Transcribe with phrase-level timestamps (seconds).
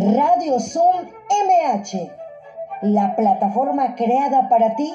[0.00, 2.10] Radio Zoom MH,
[2.84, 4.94] la plataforma creada para ti,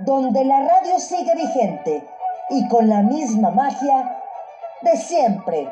[0.00, 2.02] donde la radio sigue vigente
[2.50, 4.18] y con la misma magia
[4.80, 5.68] de siempre.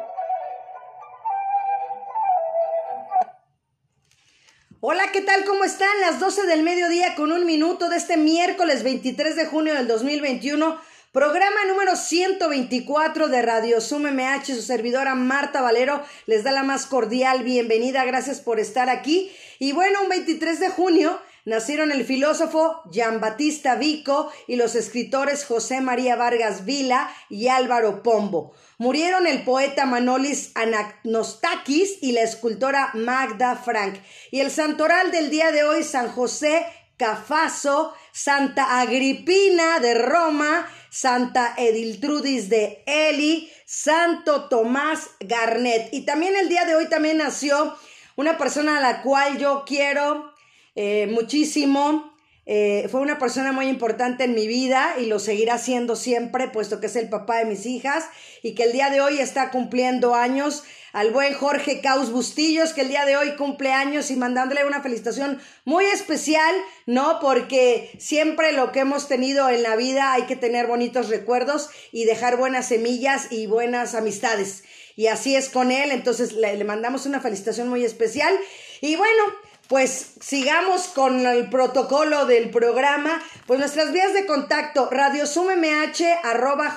[4.79, 5.45] Hola, ¿qué tal?
[5.45, 6.01] ¿Cómo están?
[6.01, 10.79] Las 12 del mediodía con un minuto de este miércoles 23 de junio del 2021.
[11.13, 16.87] Programa número 124 de Radio Zoom MH, su servidora Marta Valero les da la más
[16.87, 19.33] cordial bienvenida, gracias por estar aquí.
[19.59, 25.45] Y bueno, un 23 de junio nacieron el filósofo Jean Batista Vico y los escritores
[25.45, 28.55] José María Vargas Vila y Álvaro Pombo.
[28.79, 33.97] Murieron el poeta Manolis Anagnostakis y la escultora Magda Frank.
[34.31, 36.65] Y el santoral del día de hoy, San José
[37.01, 45.89] Cafaso, Santa Agripina de Roma, Santa Ediltrudis de Eli, Santo Tomás Garnet.
[45.93, 47.77] Y también el día de hoy también nació
[48.17, 50.33] una persona a la cual yo quiero
[50.75, 52.13] eh, muchísimo.
[52.47, 56.81] Eh, fue una persona muy importante en mi vida y lo seguirá siendo siempre, puesto
[56.81, 58.07] que es el papá de mis hijas
[58.43, 62.83] y que el día de hoy está cumpliendo años al buen Jorge Caus Bustillos, que
[62.83, 66.55] el día de hoy cumple años y mandándole una felicitación muy especial,
[66.87, 67.19] ¿no?
[67.21, 72.05] Porque siempre lo que hemos tenido en la vida hay que tener bonitos recuerdos y
[72.05, 74.65] dejar buenas semillas y buenas amistades.
[74.97, 78.37] Y así es con él, entonces le, le mandamos una felicitación muy especial.
[78.81, 79.23] Y bueno,
[79.71, 83.23] pues sigamos con el protocolo del programa.
[83.47, 84.91] Pues nuestras vías de contacto,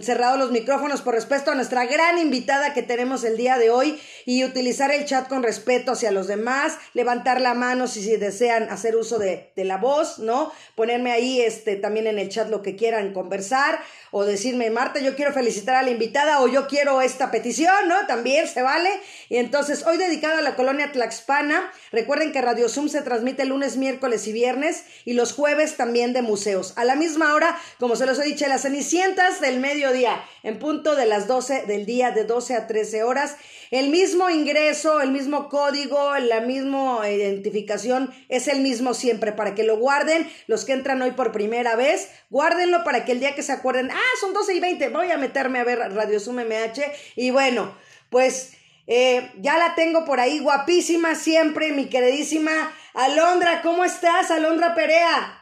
[0.00, 4.00] cerrados los micrófonos por respeto a nuestra gran invitada que tenemos el día de hoy
[4.24, 8.96] y utilizar el chat con respeto hacia los demás, levantar la mano si, desean hacer
[8.96, 10.52] uso de, de, la voz, ¿no?
[10.74, 13.80] Ponerme ahí este, también en el chat lo que quieran conversar
[14.14, 18.06] o decirme, Marta, yo quiero felicitar a la invitada o yo quiero esta petición, ¿no?
[18.06, 18.90] También se vale.
[19.30, 23.78] Y entonces, hoy dedicado a la colonia Tlaxpana, recuerden que Radio Zoom se transmite lunes,
[23.78, 26.74] miércoles y viernes y los jueves también de museos.
[26.76, 30.94] A la misma hora, como se los he dicho, las Cenicientas del mediodía, en punto
[30.96, 33.36] de las 12 del día, de 12 a 13 horas.
[33.70, 39.64] El mismo ingreso, el mismo código, la misma identificación es el mismo siempre para que
[39.64, 40.30] lo guarden.
[40.46, 43.90] Los que entran hoy por primera vez, guárdenlo para que el día que se acuerden,
[43.90, 46.82] ah, son 12 y 20, voy a meterme a ver Radio Zoom MH.
[47.16, 47.74] Y bueno,
[48.10, 48.52] pues
[48.86, 53.62] eh, ya la tengo por ahí, guapísima siempre, mi queridísima Alondra.
[53.62, 55.41] ¿Cómo estás, Alondra Perea?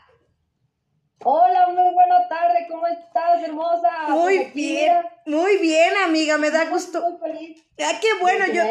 [1.22, 3.90] Hola, muy buena tarde, ¿cómo estás, hermosa?
[4.08, 7.02] Muy bien, muy bien, amiga, me da gusto.
[7.02, 7.62] Muy feliz.
[7.78, 8.62] Ah, qué bueno, yo.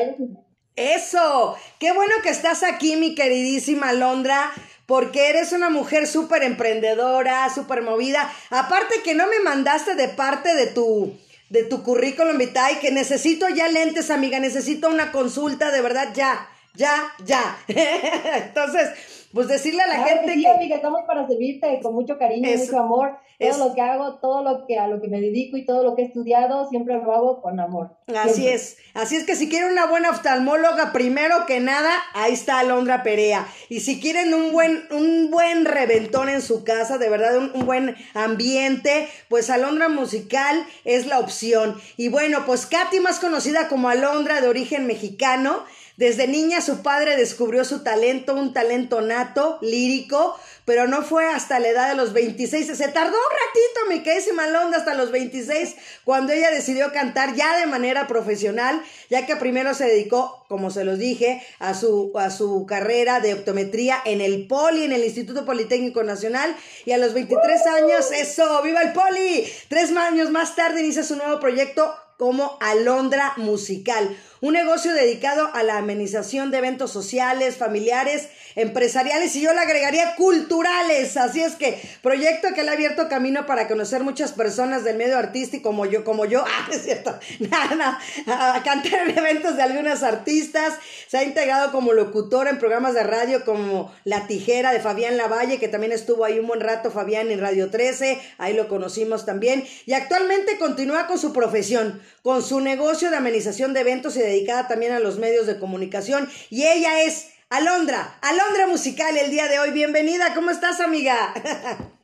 [0.75, 4.51] Eso, qué bueno que estás aquí, mi queridísima Alondra,
[4.87, 8.33] porque eres una mujer súper emprendedora, súper movida.
[8.49, 13.47] Aparte que no me mandaste de parte de tu, de tu currículum vitae, que necesito
[13.49, 17.59] ya lentes, amiga, necesito una consulta, de verdad, ya, ya, ya.
[17.67, 18.89] Entonces,
[19.33, 20.47] pues decirle a la Claro gente que sí, que...
[20.49, 23.17] amiga, estamos para servirte con mucho cariño, Eso, mucho amor.
[23.39, 25.95] Todo lo que hago, todo lo que a lo que me dedico y todo lo
[25.95, 27.91] que he estudiado, siempre lo hago con amor.
[28.07, 28.53] Así Siempre.
[28.55, 33.01] es, así es que si quieren una buena oftalmóloga, primero que nada, ahí está Alondra
[33.01, 33.47] Perea.
[33.69, 37.65] Y si quieren un buen, un buen reventón en su casa, de verdad, un, un
[37.65, 41.79] buen ambiente, pues Alondra Musical es la opción.
[41.95, 45.63] Y bueno, pues Katy, más conocida como Alondra, de origen mexicano,
[45.99, 51.59] desde niña su padre descubrió su talento, un talento nato, lírico, pero no fue hasta
[51.59, 52.67] la edad de los 26.
[52.67, 57.57] Se tardó un ratito, mi queridísima Alondra, hasta los 26, cuando ella decidió cantar ya
[57.57, 62.29] de manera profesional, ya que primero se dedicó, como se los dije, a su, a
[62.29, 67.13] su carrera de optometría en el Poli, en el Instituto Politécnico Nacional, y a los
[67.13, 69.45] 23 años, eso, ¡viva el Poli!
[69.67, 75.63] Tres años más tarde inicia su nuevo proyecto como Alondra Musical, un negocio dedicado a
[75.63, 81.17] la amenización de eventos sociales, familiares, empresariales y yo le agregaría culturales.
[81.17, 85.17] Así es que proyecto que le ha abierto camino para conocer muchas personas del medio
[85.17, 89.63] artístico como yo, como yo, ah, es cierto, nada, nada, a cantar en eventos de
[89.63, 90.73] algunas artistas,
[91.07, 95.59] se ha integrado como locutor en programas de radio como La Tijera de Fabián Lavalle,
[95.59, 99.65] que también estuvo ahí un buen rato Fabián en Radio 13, ahí lo conocimos también,
[99.85, 104.28] y actualmente continúa con su profesión, con su negocio de amenización de eventos y de
[104.29, 106.29] dedicada también a los medios de comunicación.
[106.49, 109.71] Y ella es Alondra, Alondra Musical el día de hoy.
[109.71, 111.33] Bienvenida, ¿cómo estás, amiga?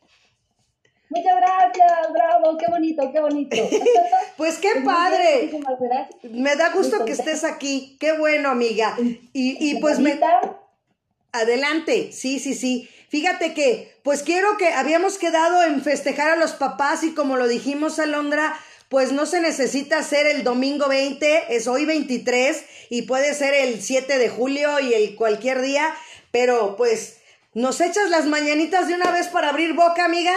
[1.10, 3.56] Muchas gracias, bravo, qué bonito, qué bonito.
[4.38, 5.52] pues qué padre.
[6.24, 8.96] Me da gusto que estés aquí, qué bueno, amiga.
[9.00, 10.20] Y, y pues me...
[11.32, 12.90] Adelante, sí, sí, sí.
[13.10, 17.48] Fíjate que, pues quiero que habíamos quedado en festejar a los papás y como lo
[17.48, 18.58] dijimos, Alondra,
[18.90, 23.82] pues no se necesita ser el domingo 20, es hoy 23 y puede ser el
[23.82, 25.94] 7 de julio y el cualquier día,
[26.32, 27.22] pero pues,
[27.54, 30.34] ¿nos echas las mañanitas de una vez para abrir boca, amiga?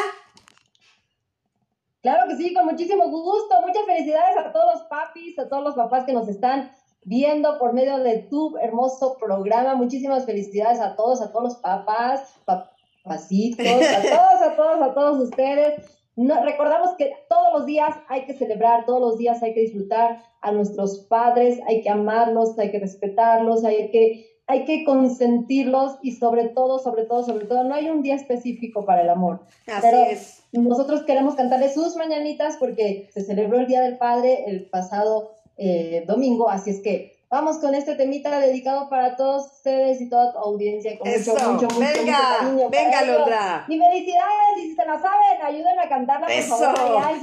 [2.00, 3.60] Claro que sí, con muchísimo gusto.
[3.60, 6.72] Muchas felicidades a todos los papis, a todos los papás que nos están
[7.04, 9.74] viendo por medio de tu hermoso programa.
[9.74, 15.28] Muchísimas felicidades a todos, a todos los papás, papacitos, a todos, a todos, a todos
[15.28, 15.97] ustedes.
[16.18, 20.20] No, recordamos que todos los días hay que celebrar, todos los días hay que disfrutar
[20.40, 26.10] a nuestros padres, hay que amarlos, hay que respetarlos, hay que, hay que consentirlos y
[26.10, 29.42] sobre todo, sobre todo, sobre todo, no hay un día específico para el amor.
[29.68, 30.42] Así es.
[30.50, 36.02] Nosotros queremos cantarle sus mañanitas porque se celebró el Día del Padre el pasado eh,
[36.04, 40.38] domingo, así es que vamos con este temita dedicado para todos ustedes y toda tu
[40.38, 40.98] audiencia.
[40.98, 43.64] Con Eso, mucho, mucho, venga, mucho venga, Londra.
[43.68, 46.56] Y felicidades, y si se la saben, ayuden a cantarla, por Eso.
[46.56, 47.18] favor, allá.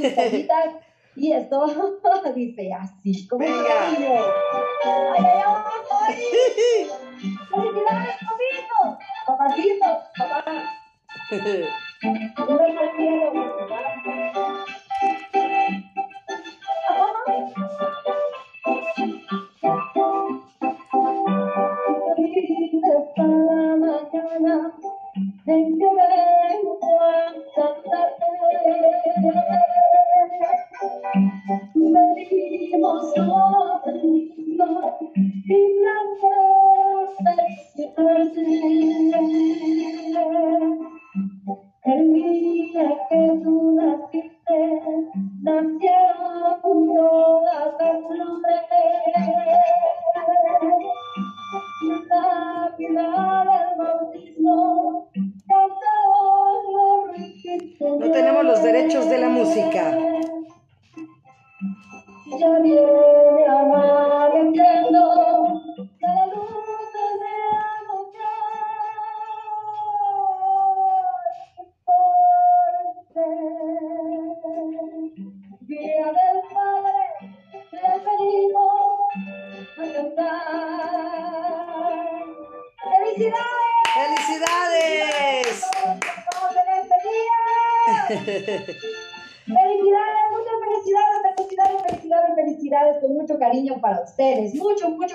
[1.18, 1.66] Y esto
[2.36, 3.88] dice así, como Venga.
[3.88, 4.06] ¡Ay,
[4.84, 5.42] ay,
[6.08, 6.88] ay!
[7.50, 9.00] ¡Felicidades, papito!
[9.26, 9.86] ¡Papacito!
[10.18, 10.44] ¡Papá!
[12.48, 13.56] ¡Yo vengo al cielo!
[25.48, 25.86] En que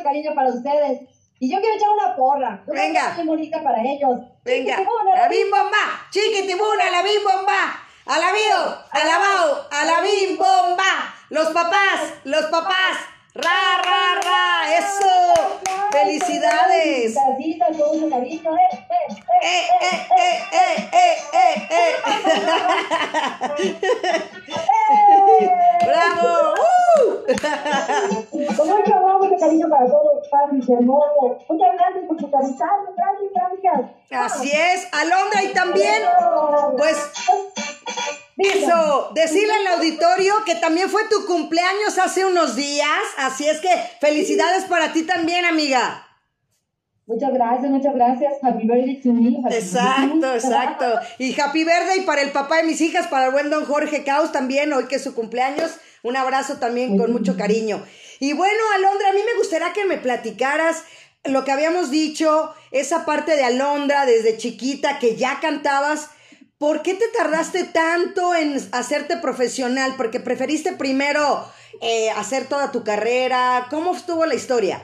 [0.00, 1.00] mucho, cariño para ustedes.
[1.38, 2.62] Y yo quiero echar una porra.
[2.66, 3.02] una Venga.
[3.02, 4.20] porra muy bonita para ellos.
[4.44, 9.09] Venga, Chiquitibuna, la bim bomba, chiquitibuna, la bim bomba, alabío, alabao,
[41.70, 43.68] cumpleaños hace unos días, así es que
[44.00, 46.06] felicidades para ti también, amiga.
[47.06, 48.34] Muchas gracias, muchas gracias.
[48.42, 49.36] Happy birthday to me.
[49.44, 50.36] happy Exacto, birthday.
[50.36, 51.00] exacto.
[51.18, 54.30] Y Happy Birthday para el papá de mis hijas, para el buen don Jorge Caos
[54.30, 55.72] también, hoy que es su cumpleaños.
[56.02, 57.84] Un abrazo también con mucho cariño.
[58.20, 60.84] Y bueno, Alondra, a mí me gustaría que me platicaras
[61.24, 66.10] lo que habíamos dicho, esa parte de Alondra desde chiquita que ya cantabas.
[66.60, 69.92] ¿Por qué te tardaste tanto en hacerte profesional?
[69.96, 71.22] Porque preferiste primero
[71.80, 73.66] eh, hacer toda tu carrera.
[73.70, 74.82] ¿Cómo estuvo la historia?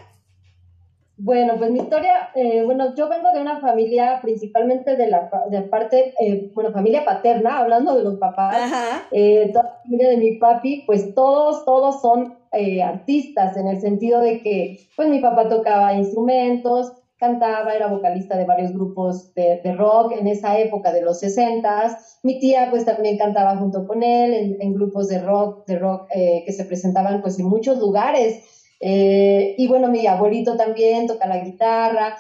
[1.19, 5.63] Bueno, pues mi historia, eh, bueno, yo vengo de una familia principalmente de la de
[5.63, 8.73] parte, eh, bueno, familia paterna, hablando de los papás,
[9.11, 13.83] eh, toda la familia de mi papi, pues todos, todos son eh, artistas en el
[13.83, 19.61] sentido de que, pues mi papá tocaba instrumentos, cantaba, era vocalista de varios grupos de,
[19.77, 24.35] rock en esa época de los 60 Mi tía pues también cantaba junto con él
[24.35, 28.45] en, en grupos de rock, de rock eh, que se presentaban pues en muchos lugares.
[28.81, 32.17] Eh, y bueno, mi abuelito también toca la guitarra,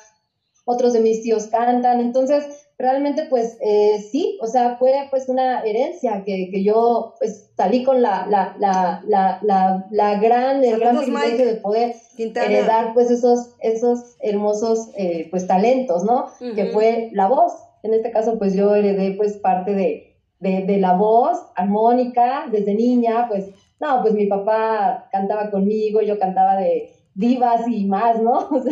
[0.64, 2.00] otros de mis tíos cantan.
[2.00, 7.50] Entonces, realmente pues eh, sí, o sea, fue pues una herencia que, que yo pues
[7.56, 13.10] salí con la, la, la, la, la, gran, el gran privilegio de poder heredar pues
[13.10, 16.26] esos, esos hermosos eh, pues talentos, ¿no?
[16.54, 17.52] Que fue la voz.
[17.82, 22.74] En este caso pues yo heredé pues parte de, de, de la voz armónica desde
[22.74, 23.46] niña, pues
[23.80, 28.50] no, pues mi papá cantaba conmigo, yo cantaba de divas y más, ¿no?
[28.60, 28.62] me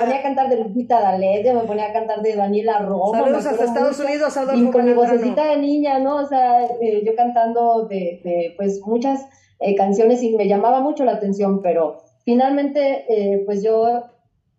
[0.00, 3.18] ponía a cantar de Lupita D'Alessio, me ponía a cantar de Daniela Roma.
[3.18, 6.16] Saludos hasta Estados Unidos, Adolfo Y con mi vocecita de niña, ¿no?
[6.16, 9.26] O sea, eh, yo cantando de, de pues, muchas
[9.58, 14.04] eh, canciones y me llamaba mucho la atención, pero finalmente, eh, pues yo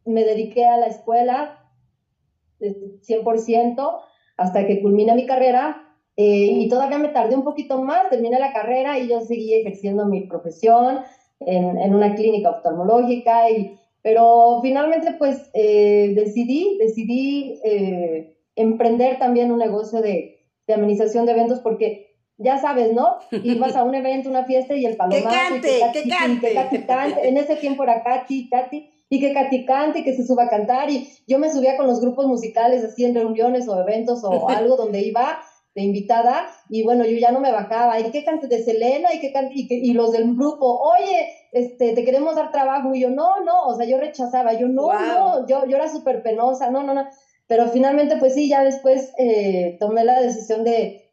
[0.06, 1.58] me dediqué a la escuela
[2.60, 4.00] 100%
[4.38, 9.00] hasta que culmina mi carrera y todavía me tardé un poquito más, terminé la carrera
[9.00, 11.00] y yo seguí ejerciendo mi profesión,
[11.46, 19.60] en, una clínica oftalmológica, y, pero finalmente pues eh, decidí, decidí eh, emprender también un
[19.60, 23.18] negocio de, de amenización de eventos porque ya sabes, ¿no?
[23.32, 25.30] Ibas a un evento, una fiesta y el palomazo.
[25.30, 25.80] ¡Que cante!
[25.94, 26.86] ¡Que cante!
[26.86, 27.28] cante!
[27.28, 30.50] En ese tiempo era Katy, Katy, y que Katy cante y que se suba a
[30.50, 30.90] cantar.
[30.90, 34.76] Y yo me subía con los grupos musicales así en reuniones o eventos o algo
[34.76, 35.40] donde iba
[35.74, 39.20] de invitada y bueno, yo ya no me bajaba, y que cante de Selena y
[39.20, 43.02] que cante, y, que, y los del grupo, oye, este, te queremos dar trabajo, y
[43.02, 46.70] yo, no, no, o sea, yo rechazaba, yo, no, no, yo, yo era súper penosa,
[46.70, 47.08] no, no, no,
[47.48, 51.12] pero finalmente, pues sí, ya después eh, tomé la decisión de,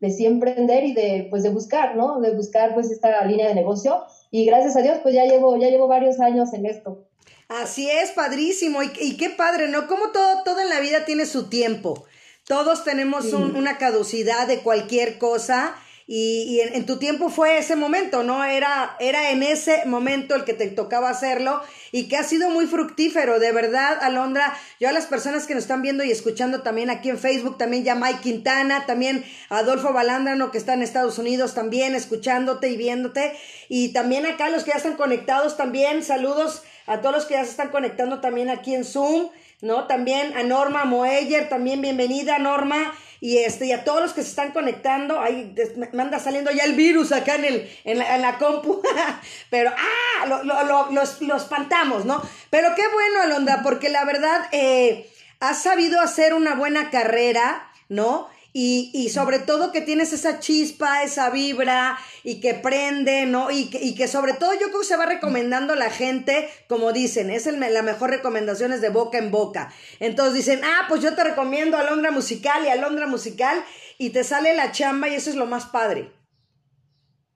[0.00, 2.20] de sí emprender y de, pues de buscar, ¿no?
[2.20, 5.68] De buscar, pues, esta línea de negocio, y gracias a Dios, pues ya llevo, ya
[5.68, 7.04] llevo varios años en esto.
[7.48, 9.86] Así es, padrísimo, y, y qué padre, ¿no?
[9.86, 12.04] Como todo, todo en la vida tiene su tiempo.
[12.48, 15.76] Todos tenemos una caducidad de cualquier cosa
[16.10, 18.42] y, en, tu tiempo fue ese momento, ¿no?
[18.42, 21.60] Era, era en ese momento el que te tocaba hacerlo
[21.92, 24.56] y que ha sido muy fructífero, de verdad, Alondra.
[24.80, 27.84] Yo a las personas que nos están viendo y escuchando también aquí en Facebook, también
[27.84, 33.36] ya Mike Quintana, también Adolfo Balandrano que está en Estados Unidos también escuchándote y viéndote
[33.68, 37.44] y también acá los que ya están conectados también, saludos a todos los que ya
[37.44, 39.28] se están conectando también aquí en Zoom.
[39.60, 39.86] ¿No?
[39.86, 42.94] También a Norma Moeller, también bienvenida Norma.
[43.20, 45.52] Y este, y a todos los que se están conectando, ahí
[45.92, 48.80] me anda saliendo ya el virus acá en, el, en, la, en la compu,
[49.50, 50.26] pero ¡ah!
[50.26, 52.22] Lo, lo, los, los espantamos, ¿no?
[52.50, 55.10] Pero qué bueno, Alondra, porque la verdad, eh,
[55.40, 58.28] has sabido hacer una buena carrera, ¿no?
[58.60, 63.52] Y, y, sobre todo que tienes esa chispa, esa vibra y que prende, ¿no?
[63.52, 66.48] Y que, y que sobre todo yo creo que se va recomendando a la gente,
[66.68, 69.70] como dicen, es la mejor recomendación es de boca en boca.
[70.00, 73.62] Entonces dicen, ah, pues yo te recomiendo Alondra Musical y Alondra Musical
[73.96, 76.10] y te sale la chamba y eso es lo más padre.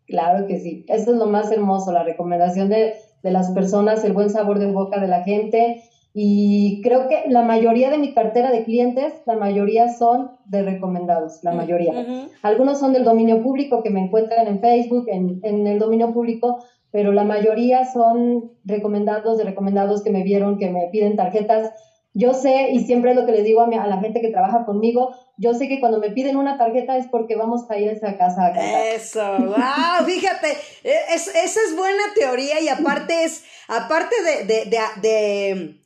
[0.08, 4.12] Claro que sí, eso es lo más hermoso, la recomendación de, de las personas, el
[4.12, 8.50] buen sabor de boca de la gente y creo que la mayoría de mi cartera
[8.50, 12.28] de clientes, la mayoría son de recomendados, la mayoría.
[12.42, 16.62] Algunos son del dominio público que me encuentran en Facebook, en, en, el dominio público,
[16.90, 21.72] pero la mayoría son recomendados, de recomendados que me vieron, que me piden tarjetas.
[22.12, 24.66] Yo sé, y siempre es lo que les digo a, a la gente que trabaja
[24.66, 27.92] conmigo, yo sé que cuando me piden una tarjeta es porque vamos a ir a
[27.92, 28.48] esa casa.
[28.48, 30.48] A Eso, wow, fíjate,
[30.84, 35.81] e, es, esa es buena teoría y aparte es, aparte de, de, de de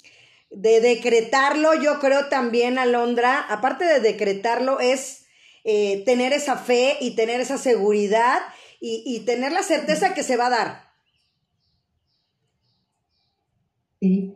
[0.56, 5.26] decretarlo, yo creo también, Alondra, aparte de decretarlo, es
[5.64, 8.40] eh, tener esa fe y tener esa seguridad
[8.80, 10.80] y, tener la certeza que se va a dar.
[14.00, 14.34] Sí.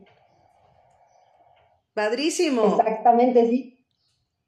[1.94, 2.76] Padrísimo.
[2.78, 3.86] Exactamente, sí.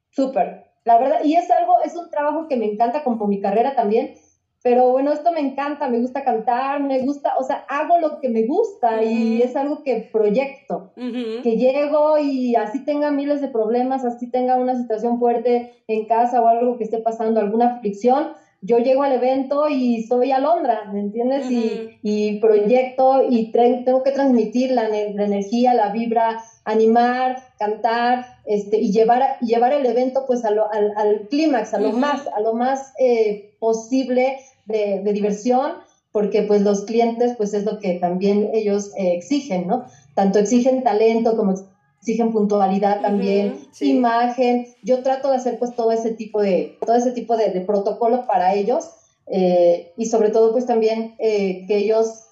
[0.09, 0.71] Súper.
[0.83, 4.15] La verdad, y es algo, es un trabajo que me encanta como mi carrera también,
[4.63, 8.29] pero bueno, esto me encanta, me gusta cantar, me gusta, o sea, hago lo que
[8.29, 14.05] me gusta y es algo que proyecto, que llego y así tenga miles de problemas,
[14.05, 18.29] así tenga una situación fuerte en casa o algo que esté pasando, alguna aflicción,
[18.61, 21.51] yo llego al evento y soy Alondra, ¿me entiendes?
[21.51, 28.77] y, y, proyecto y tengo que transmitir la, la, energía, la vibra, animar, cantar, este,
[28.77, 30.57] y llevar, llevar el evento pues al,
[30.95, 35.73] al clímax, a lo más, a lo más eh, posible de, diversión,
[36.11, 39.85] porque pues los clientes pues es lo que también ellos eh, exigen, ¿no?
[40.15, 41.55] Tanto exigen talento como
[41.99, 44.67] exigen puntualidad también, imagen.
[44.83, 48.53] Yo trato de hacer pues todo ese tipo de, todo ese tipo de, protocolo para
[48.53, 48.89] ellos
[49.27, 52.25] eh, y sobre todo pues también eh, que ellos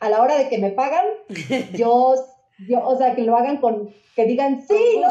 [0.00, 1.04] a la hora de que me pagan,
[1.74, 2.14] yo
[2.66, 5.08] yo, o sea, que lo hagan con, que digan sí, ¿no?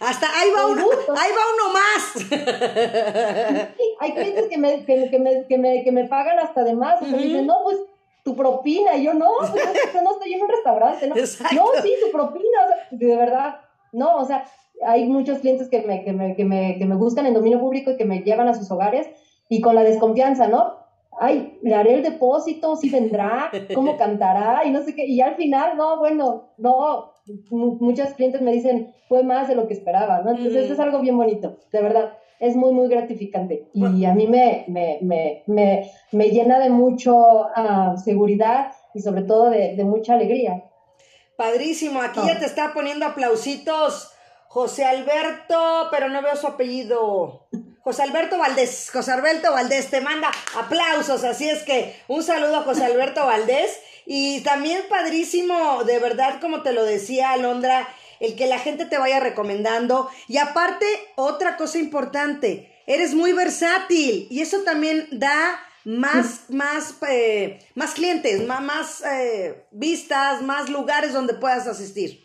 [0.00, 0.86] Hasta ahí va uno,
[1.16, 2.14] ahí va uno más.
[4.00, 7.02] hay clientes que me, que, que, me, que, me, que me pagan hasta de más,
[7.02, 7.78] o sea, dicen, no, pues
[8.22, 9.52] tu propina, y yo no, pues,
[10.02, 11.14] no estoy en un restaurante, ¿no?
[11.16, 13.60] No, sí, tu propina, o sea, de verdad,
[13.92, 14.44] no, o sea,
[14.86, 17.90] hay muchos clientes que me, que me, que me, que me buscan en dominio público
[17.90, 19.08] y que me llevan a sus hogares
[19.48, 20.78] y con la desconfianza, ¿no?
[21.22, 25.06] Ay, le haré el depósito, si vendrá, cómo cantará y no sé qué.
[25.06, 27.12] Y al final, no, bueno, no,
[27.50, 30.30] muchos clientes me dicen, fue más de lo que esperaba, ¿no?
[30.30, 33.68] Entonces es algo bien bonito, de verdad es muy, muy gratificante.
[33.74, 39.22] Y a mí me, me, me, me, me llena de mucho ah, seguridad y sobre
[39.22, 40.64] todo de, de mucha alegría.
[41.36, 44.10] Padrísimo, aquí ya te está poniendo aplausitos
[44.48, 45.54] José Alberto,
[45.92, 47.46] pero no veo su apellido.
[47.82, 52.62] José Alberto Valdés, José Alberto Valdés te manda aplausos, así es que un saludo a
[52.62, 58.46] José Alberto Valdés y también padrísimo, de verdad, como te lo decía Alondra, el que
[58.46, 60.10] la gente te vaya recomendando.
[60.28, 67.60] Y aparte, otra cosa importante, eres muy versátil y eso también da más, más, eh,
[67.74, 72.22] más clientes, más, más eh, vistas, más lugares donde puedas asistir.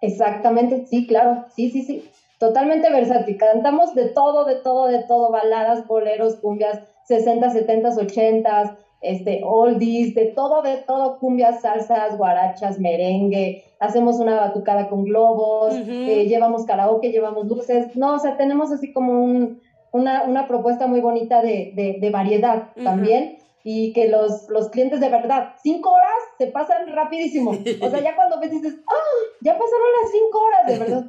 [0.00, 2.08] Exactamente, sí, claro, sí, sí, sí.
[2.38, 3.36] Totalmente versátil.
[3.36, 10.14] Cantamos de todo, de todo, de todo, baladas, boleros, cumbias, 60, 70, 80, este, oldies,
[10.14, 16.64] de todo, de todo, cumbias, salsas, guarachas, merengue, hacemos una batucada con globos, eh, llevamos
[16.64, 19.60] karaoke, llevamos luces, no, o sea, tenemos así como un,
[19.92, 25.08] una, una propuesta muy bonita de, de, variedad también y que los, los clientes de
[25.08, 29.26] verdad, cinco horas se pasan rapidísimo, o sea, ya cuando ves dices, ¡ah!
[29.42, 31.04] Ya pasaron las cinco horas, de verdad.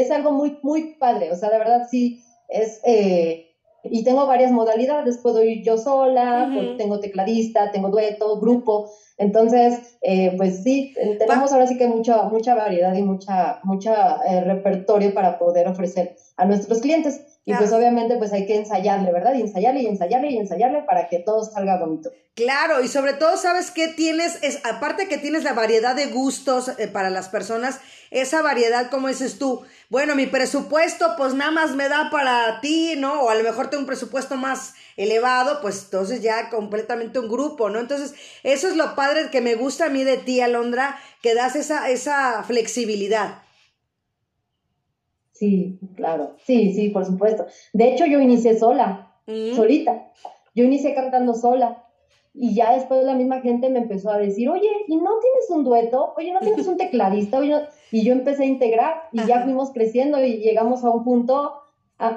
[0.00, 2.80] Es algo muy, muy padre, o sea, de verdad sí, es...
[2.84, 3.48] Eh,
[3.84, 10.34] y tengo varias modalidades, puedo ir yo sola, tengo tecladista, tengo dueto, grupo, entonces, eh,
[10.36, 15.38] pues sí, tenemos ahora sí que mucha, mucha variedad y mucha, mucha eh, repertorio para
[15.38, 17.20] poder ofrecer a nuestros clientes.
[17.44, 19.34] Y pues obviamente pues hay que ensayarle, ¿verdad?
[19.34, 22.12] Y ensayarle y ensayarle y ensayarle para que todo salga bonito.
[22.34, 24.38] Claro, y sobre todo, ¿sabes qué tienes?
[24.42, 27.80] Es, aparte que tienes la variedad de gustos eh, para las personas,
[28.10, 32.94] esa variedad, como dices tú, bueno, mi presupuesto pues nada más me da para ti,
[32.96, 33.22] ¿no?
[33.22, 37.70] O a lo mejor tengo un presupuesto más elevado, pues entonces ya completamente un grupo,
[37.70, 37.80] ¿no?
[37.80, 41.56] Entonces, eso es lo padre que me gusta a mí de ti, Alondra, que das
[41.56, 43.42] esa, esa flexibilidad.
[45.42, 46.36] Sí, claro.
[46.44, 47.46] Sí, sí, por supuesto.
[47.72, 49.56] De hecho, yo inicié sola, mm.
[49.56, 50.12] solita.
[50.54, 51.82] Yo inicié cantando sola.
[52.32, 55.64] Y ya después la misma gente me empezó a decir, oye, ¿y no tienes un
[55.64, 56.14] dueto?
[56.16, 57.40] Oye, ¿no tienes un tecladista?
[57.90, 61.54] Y yo empecé a integrar y ya fuimos creciendo y llegamos a un punto,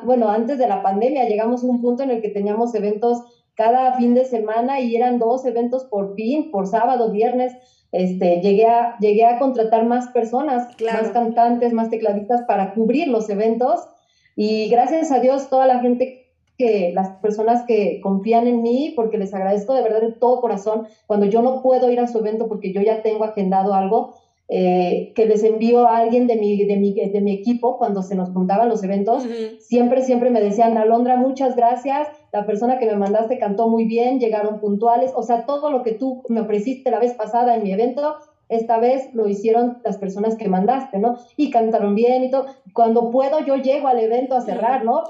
[0.03, 3.23] bueno, antes de la pandemia, llegamos a un punto en el que teníamos eventos
[3.55, 7.53] cada fin de semana y eran dos eventos por fin, por sábado, viernes
[7.95, 13.29] este, llegué, a, llegué a contratar más personas, más cantantes, más tecladistas para cubrir los
[13.29, 13.87] eventos.
[14.35, 16.25] Y gracias a Dios toda la gente
[16.57, 20.87] que las personas que confían en mí, porque les agradezco de verdad de todo corazón,
[21.07, 24.15] cuando yo no puedo ir a su evento porque yo ya tengo agendado algo,
[24.47, 28.13] eh, que les envío a alguien de mi, de mi, de mi equipo cuando se
[28.13, 29.25] nos juntaban los eventos,
[29.59, 34.19] siempre, siempre me decían, Alondra, muchas gracias, la persona que me mandaste cantó muy bien,
[34.19, 37.71] llegaron puntuales, o sea, todo lo que tú me ofreciste la vez pasada en mi
[37.71, 41.17] evento, esta vez lo hicieron las personas que mandaste, ¿no?
[41.35, 42.45] Y cantaron bien y todo.
[42.73, 45.05] Cuando puedo, yo llego al evento a cerrar, ¿no?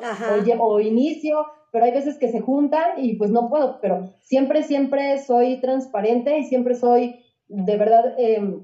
[0.60, 4.64] O, o, inicio, pero hay veces que se juntan y pues no puedo, pero siempre,
[4.64, 7.20] siempre soy transparente y siempre soy
[7.50, 8.14] de verdad...
[8.18, 8.62] Eh,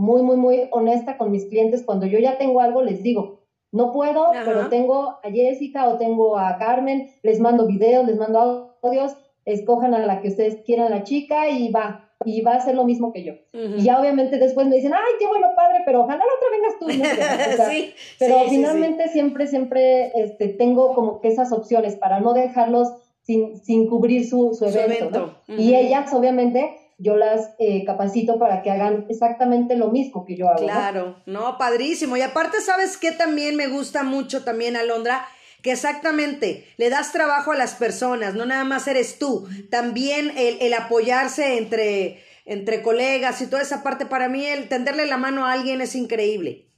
[0.00, 1.82] muy, muy, muy honesta con mis clientes.
[1.84, 6.38] Cuando yo ya tengo algo, les digo, no puedo, pero tengo a Jessica o tengo
[6.38, 11.04] a Carmen, les mando videos, les mando audios, escojan a la que ustedes quieran la
[11.04, 13.34] chica y va, y va a ser lo mismo que yo.
[13.52, 17.58] Y ya obviamente después me dicen, ay, qué bueno, padre, pero ojalá la otra vengas
[17.58, 17.68] tú.
[17.70, 22.88] sí, pero finalmente siempre, siempre este, tengo como que esas opciones para no dejarlos
[23.20, 25.34] sin, sin cubrir su, su evento.
[25.46, 30.48] Y ellas, obviamente, yo las eh, capacito para que hagan exactamente lo mismo que yo
[30.48, 30.64] hago.
[30.64, 31.56] Claro, ¿no?
[31.56, 32.16] padrísimo.
[32.16, 35.24] Y aparte, ¿sabes qué también me gusta mucho también, Alondra?
[35.62, 40.58] Que exactamente le das trabajo a las personas, no nada más eres tú, también el,
[40.60, 45.46] el apoyarse entre, entre colegas y toda esa parte, para mí el tenderle la mano
[45.46, 46.68] a alguien es increíble.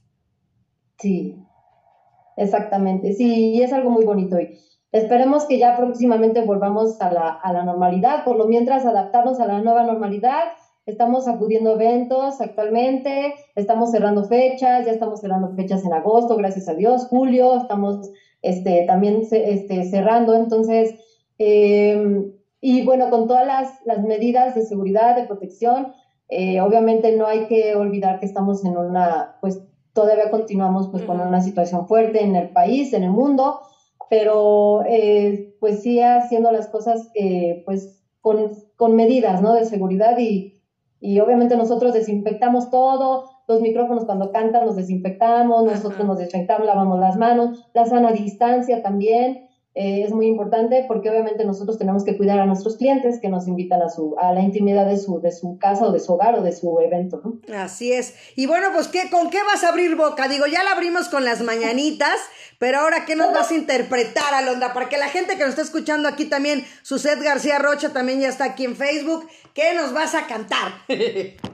[0.99, 1.35] Sí,
[2.37, 4.39] exactamente, sí, y es algo muy bonito.
[4.39, 4.57] Y
[4.93, 9.47] Esperemos que ya próximamente volvamos a la, a la normalidad, por lo mientras adaptarnos a
[9.47, 10.43] la nueva normalidad.
[10.85, 16.69] Estamos acudiendo a eventos actualmente, estamos cerrando fechas, ya estamos cerrando fechas en agosto, gracias
[16.69, 18.11] a Dios, julio, estamos
[18.43, 20.93] este, también este, cerrando, entonces,
[21.39, 25.93] eh, y bueno, con todas las, las, medidas de seguridad, de protección,
[26.29, 29.59] eh, obviamente no hay que olvidar que estamos en una, pues
[29.93, 33.61] todavía continuamos pues con una situación fuerte en el país, en el mundo,
[34.13, 39.55] pero eh, pues sí haciendo las cosas eh, pues con, con, medidas, ¿no?
[39.55, 40.61] De seguridad y,
[40.99, 46.99] y, obviamente nosotros desinfectamos todo, los micrófonos cuando cantan los desinfectamos, nosotros nos desinfectamos, lavamos
[46.99, 49.47] las manos, la sana distancia también.
[49.75, 53.47] Eh, es muy importante porque obviamente nosotros tenemos que cuidar a nuestros clientes que nos
[53.47, 56.35] invitan a su a la intimidad de su de su casa o de su hogar
[56.35, 57.39] o de su evento, ¿no?
[57.57, 58.13] Así es.
[58.35, 60.27] Y bueno, pues ¿qué con qué vas a abrir boca?
[60.27, 62.17] Digo, ya la abrimos con las mañanitas,
[62.59, 65.63] pero ahora qué nos vas a interpretar, Alondra, para que la gente que nos está
[65.63, 70.13] escuchando aquí también, Suset García Rocha también ya está aquí en Facebook, ¿qué nos vas
[70.13, 70.71] a cantar?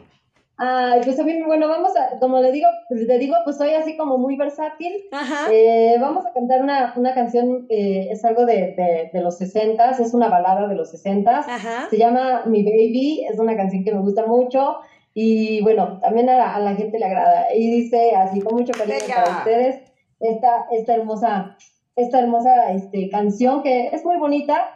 [0.62, 3.70] Ay, pues a mí, bueno, vamos a, como le digo, pues, le digo, pues soy
[3.72, 4.92] así como muy versátil.
[5.12, 5.48] Ajá.
[5.52, 10.00] Eh, vamos a cantar una, una canción, eh, es algo de, de, de los sesentas,
[10.02, 11.48] es una balada de los sesentas.
[11.48, 11.88] Ajá.
[11.90, 14.80] Se llama Mi Baby, es una canción que me gusta mucho
[15.14, 17.54] y bueno, también a la, a la gente le agrada.
[17.56, 19.24] Y dice así con mucho cariño Venga.
[19.24, 19.82] para ustedes
[20.20, 21.58] esta, esta hermosa,
[21.96, 24.70] esta hermosa este, canción que es muy bonita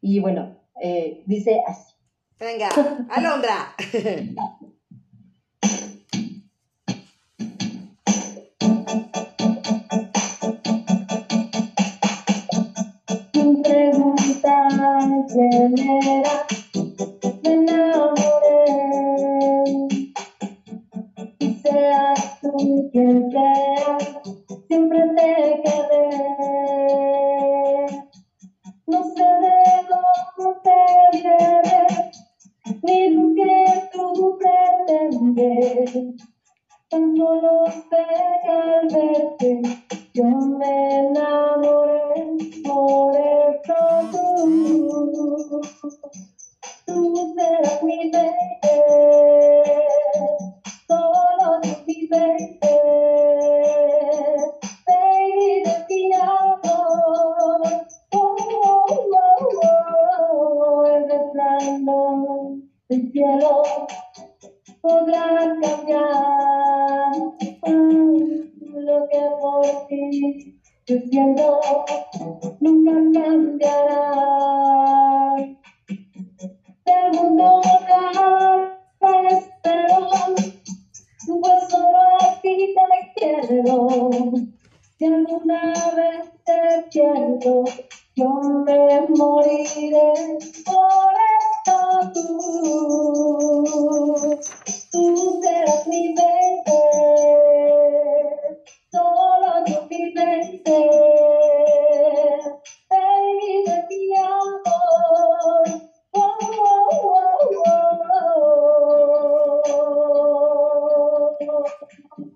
[0.00, 1.94] y bueno, eh, dice así.
[2.38, 2.68] Venga,
[3.10, 3.74] Alondra.
[15.34, 16.43] quién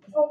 [0.09, 0.28] vão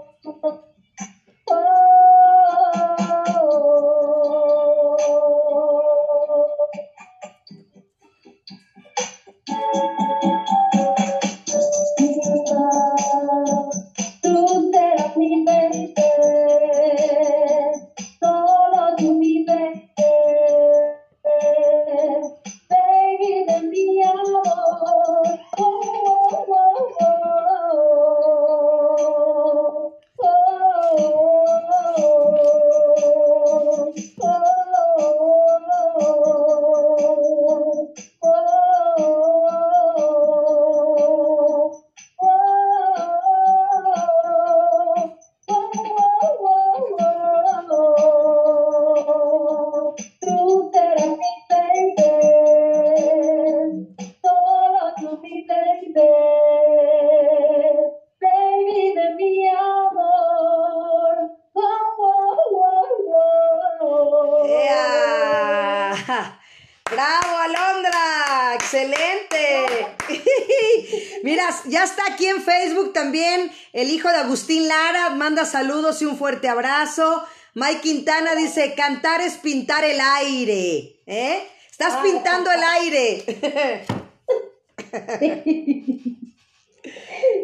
[75.50, 77.24] saludos y un fuerte abrazo.
[77.56, 81.02] Mike Quintana dice, cantar es pintar el aire.
[81.06, 81.48] ¿Eh?
[81.72, 82.02] Estás Ah.
[82.04, 83.86] pintando el aire.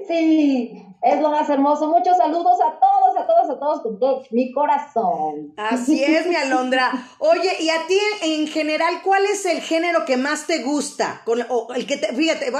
[0.08, 1.88] Sí, es lo más hermoso.
[1.88, 5.54] Muchos saludos a todos, a todos, a todos con todo mi corazón.
[5.58, 6.92] Así es, mi Alondra.
[7.20, 11.22] Oye, y a ti en, en general, ¿cuál es el género que más te gusta?
[11.26, 12.52] Con, o el que te, fíjate,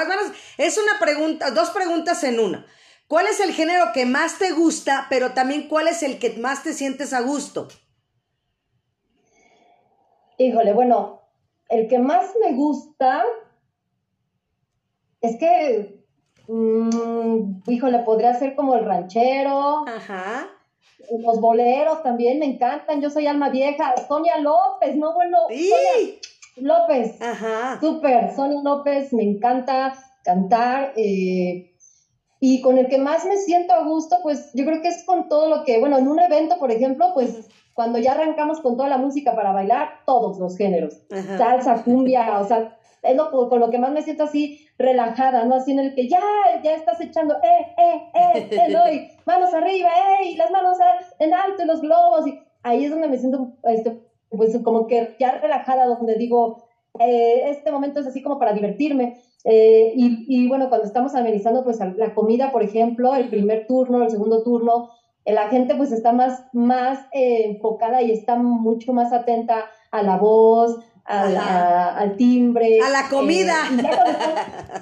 [0.58, 2.66] es una pregunta, dos preguntas en una.
[3.08, 6.64] ¿Cuál es el género que más te gusta, pero también cuál es el que más
[6.64, 7.68] te sientes a gusto?
[10.38, 11.22] Híjole, bueno,
[11.70, 13.24] el que más me gusta
[15.22, 16.04] es que,
[16.48, 20.48] mm, híjole, podría ser como el ranchero, Ajá.
[21.24, 23.00] los boleros también me encantan.
[23.02, 23.94] Yo soy alma vieja.
[24.08, 26.20] Sonia López, no, bueno, Sonia ¡Y!
[26.62, 27.22] López.
[27.22, 27.80] Ajá.
[27.80, 30.94] Súper, Sonia López, me encanta cantar.
[30.96, 31.73] eh,
[32.46, 35.30] y con el que más me siento a gusto, pues yo creo que es con
[35.30, 38.90] todo lo que, bueno, en un evento, por ejemplo, pues cuando ya arrancamos con toda
[38.90, 41.06] la música para bailar, todos los géneros,
[41.38, 45.56] salsa, cumbia, o sea, es lo, con lo que más me siento así relajada, ¿no?
[45.56, 46.20] Así en el que ya,
[46.62, 48.92] ya estás echando, eh, eh, eh, eh, ¿no?
[48.92, 50.78] Y manos arriba, eh, y las manos
[51.20, 55.16] en alto, y los globos, y ahí es donde me siento, este, pues como que
[55.18, 56.66] ya relajada, donde digo,
[57.00, 59.22] eh, este momento es así como para divertirme.
[59.44, 64.04] Eh, y, y, bueno, cuando estamos amenizando, pues la comida, por ejemplo, el primer turno,
[64.04, 64.90] el segundo turno,
[65.26, 70.04] eh, la gente pues está más, más eh, enfocada y está mucho más atenta a
[70.04, 72.80] la voz, a al timbre.
[72.82, 73.56] A la comida.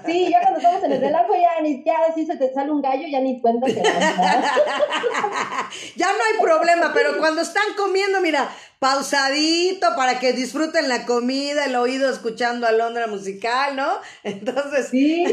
[0.06, 2.82] sí, ya cuando estamos en el relajo, ya, ni, ya si se te sale un
[2.82, 3.68] gallo, ya ni cuenta
[5.96, 11.66] ya no hay problema, pero cuando están comiendo, mira, pausadito para que disfruten la comida,
[11.66, 13.90] el oído escuchando a Londra musical, ¿no?
[14.24, 14.90] Entonces.
[14.90, 15.26] Sí,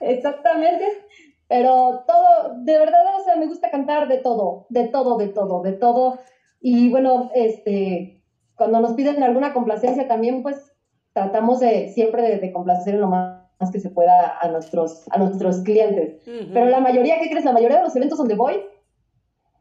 [0.00, 1.04] exactamente.
[1.48, 5.62] Pero todo, de verdad, o sea, me gusta cantar de todo, de todo, de todo,
[5.62, 6.20] de todo.
[6.60, 8.17] Y bueno, este,
[8.58, 10.72] cuando nos piden alguna complacencia también, pues
[11.14, 16.20] tratamos de siempre de, complacer lo más que se pueda a nuestros, a nuestros clientes.
[16.24, 17.44] Pero la mayoría, ¿qué crees?
[17.44, 18.60] La mayoría de los eventos donde voy,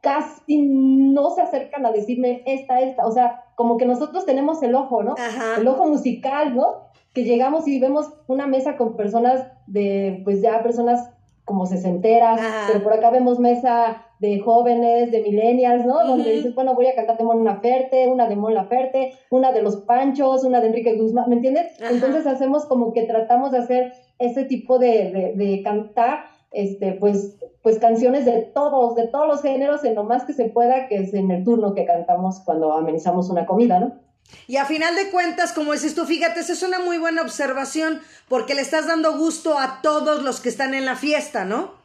[0.02, 3.06] casi no se acercan a decirme esta, esta.
[3.06, 5.16] O sea, como que nosotros tenemos el ojo, ¿no?
[5.58, 6.90] El ojo musical, ¿no?
[7.14, 11.10] Que llegamos y vemos una mesa con personas de, pues ya personas
[11.46, 16.06] como sesenteras, pero por acá vemos mesa de jóvenes, de millennials, ¿no?
[16.06, 19.62] Donde dices, bueno, voy a cantar de Mon Laferte, una de Mon Laferte, una de
[19.62, 21.74] Los Panchos, una de Enrique Guzmán, ¿me entiendes?
[21.80, 27.78] Entonces hacemos como que tratamos de hacer ese tipo de, de, cantar, este, pues, pues
[27.78, 31.14] canciones de todos, de todos los géneros, en lo más que se pueda, que es
[31.14, 34.08] en el turno que cantamos cuando amenizamos una comida, ¿no?
[34.48, 38.02] Y a final de cuentas, como dices tú, fíjate, esa es una muy buena observación
[38.28, 41.76] porque le estás dando gusto a todos los que están en la fiesta, ¿no?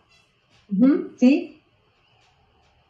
[1.19, 1.52] sí,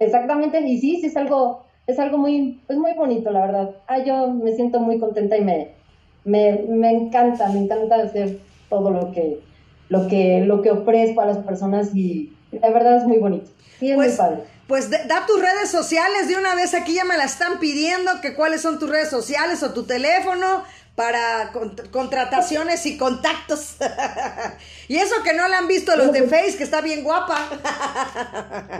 [0.04, 3.70] Exactamente, y sí, sí es algo, es algo muy, pues muy bonito, la verdad.
[3.86, 5.72] Ah, yo me siento muy contenta y me,
[6.24, 8.38] me, me encanta, me encanta hacer
[8.68, 9.40] todo lo que,
[9.88, 13.50] lo que, lo que ofrezco a las personas y la verdad es muy bonito.
[13.78, 14.42] Sí, es muy pues, padre.
[14.66, 18.34] Pues da tus redes sociales de una vez aquí ya me la están pidiendo, que
[18.34, 21.52] cuáles son tus redes sociales o tu teléfono para
[21.90, 23.76] contrataciones y contactos.
[24.88, 27.38] y eso que no la han visto los de Face, que está bien guapa.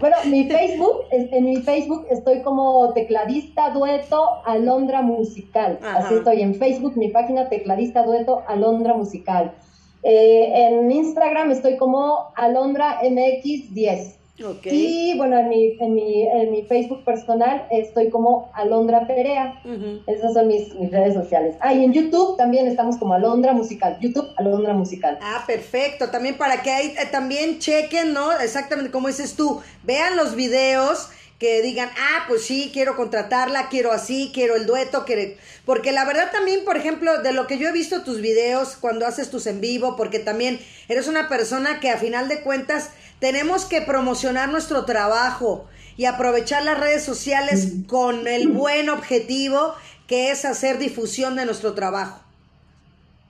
[0.00, 5.78] bueno, mi Facebook, en mi Facebook estoy como tecladista dueto Alondra Musical.
[5.82, 9.54] Así estoy en Facebook, mi página tecladista dueto Alondra Musical.
[10.02, 14.23] Eh, en Instagram estoy como Alondra MX10.
[14.36, 19.60] Y bueno, en mi, en, mi, en mi Facebook personal estoy como Alondra Perea.
[20.08, 21.54] Esas son mis, mis, redes sociales.
[21.60, 23.96] Ah, y en YouTube también estamos como Alondra Musical.
[24.00, 25.18] YouTube, Alondra Musical.
[25.22, 26.10] Ah, perfecto.
[26.10, 28.32] También para que ahí eh, también chequen, ¿no?
[28.32, 29.60] Exactamente como dices tú.
[29.84, 35.04] Vean los videos que digan, ah, pues sí, quiero contratarla, quiero así, quiero el dueto,
[35.04, 35.34] quiero...
[35.64, 39.06] porque la verdad también, por ejemplo, de lo que yo he visto tus videos cuando
[39.06, 42.90] haces tus en vivo, porque también eres una persona que a final de cuentas
[43.24, 45.64] tenemos que promocionar nuestro trabajo
[45.96, 49.72] y aprovechar las redes sociales con el buen objetivo
[50.06, 52.20] que es hacer difusión de nuestro trabajo.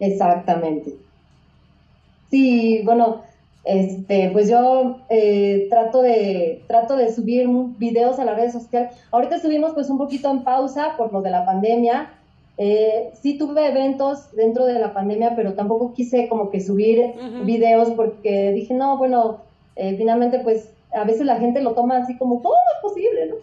[0.01, 0.97] Exactamente.
[2.29, 3.23] Sí, bueno,
[3.63, 7.47] este, pues yo eh, trato de trato de subir
[7.79, 8.91] videos a las redes sociales.
[9.13, 12.11] Ahorita estuvimos pues un poquito en pausa por lo de la pandemia.
[12.59, 17.13] Eh, sí tuve eventos dentro de la pandemia, pero tampoco quise como que subir
[17.45, 22.17] videos porque dije, no, bueno, eh, finalmente pues a veces la gente lo toma así
[22.17, 23.27] como, ¿cómo es posible?
[23.27, 23.37] ¿no?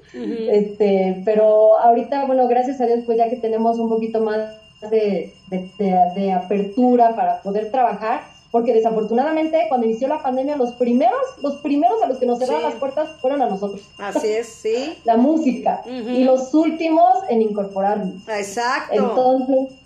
[0.52, 4.56] este, pero ahorita, bueno, gracias a Dios, pues ya que tenemos un poquito más
[4.90, 11.58] de, de, apertura para poder trabajar, porque desafortunadamente cuando inició la pandemia los primeros, los
[11.58, 13.82] primeros a los que nos cerraron las puertas fueron a nosotros.
[13.98, 14.98] Así es, sí.
[15.06, 15.82] la música.
[15.86, 18.28] Y los últimos en incorporarnos.
[18.28, 18.94] Exacto.
[18.94, 19.80] Entonces,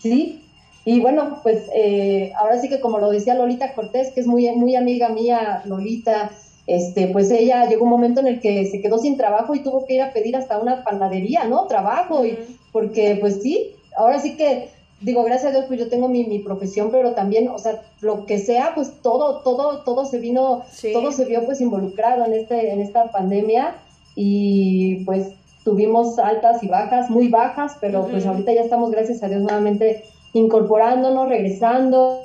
[0.00, 0.45] sí,
[0.86, 4.48] y bueno, pues eh, ahora sí que como lo decía Lolita Cortés, que es muy,
[4.52, 6.30] muy amiga mía, Lolita,
[6.68, 9.84] este, pues ella llegó un momento en el que se quedó sin trabajo y tuvo
[9.84, 11.66] que ir a pedir hasta una panadería, ¿no?
[11.66, 12.38] Trabajo, y,
[12.70, 14.68] porque pues sí, ahora sí que
[15.00, 18.24] digo, gracias a Dios, pues yo tengo mi, mi, profesión, pero también, o sea, lo
[18.24, 22.70] que sea, pues todo, todo, todo se vino, todo se vio pues involucrado en este,
[22.70, 23.74] en esta pandemia
[24.14, 25.32] y pues
[25.64, 30.04] tuvimos altas y bajas, muy bajas, pero pues ahorita ya estamos, gracias a Dios, nuevamente
[30.36, 32.20] incorporándonos, regresando,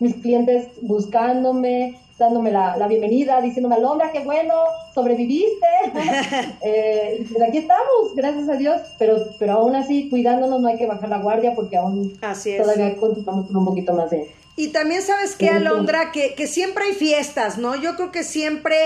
[0.00, 4.54] mis clientes buscándome, dándome la, la bienvenida, diciéndome, Alondra, qué bueno,
[4.92, 5.66] sobreviviste.
[6.62, 10.86] eh, pues aquí estamos, gracias a Dios, pero, pero aún así, cuidándonos, no hay que
[10.86, 15.36] bajar la guardia porque aún todavía continuamos con un poquito más de, Y también sabes
[15.36, 17.76] que, Alondra, que, que siempre hay fiestas, ¿no?
[17.76, 18.76] Yo creo que siempre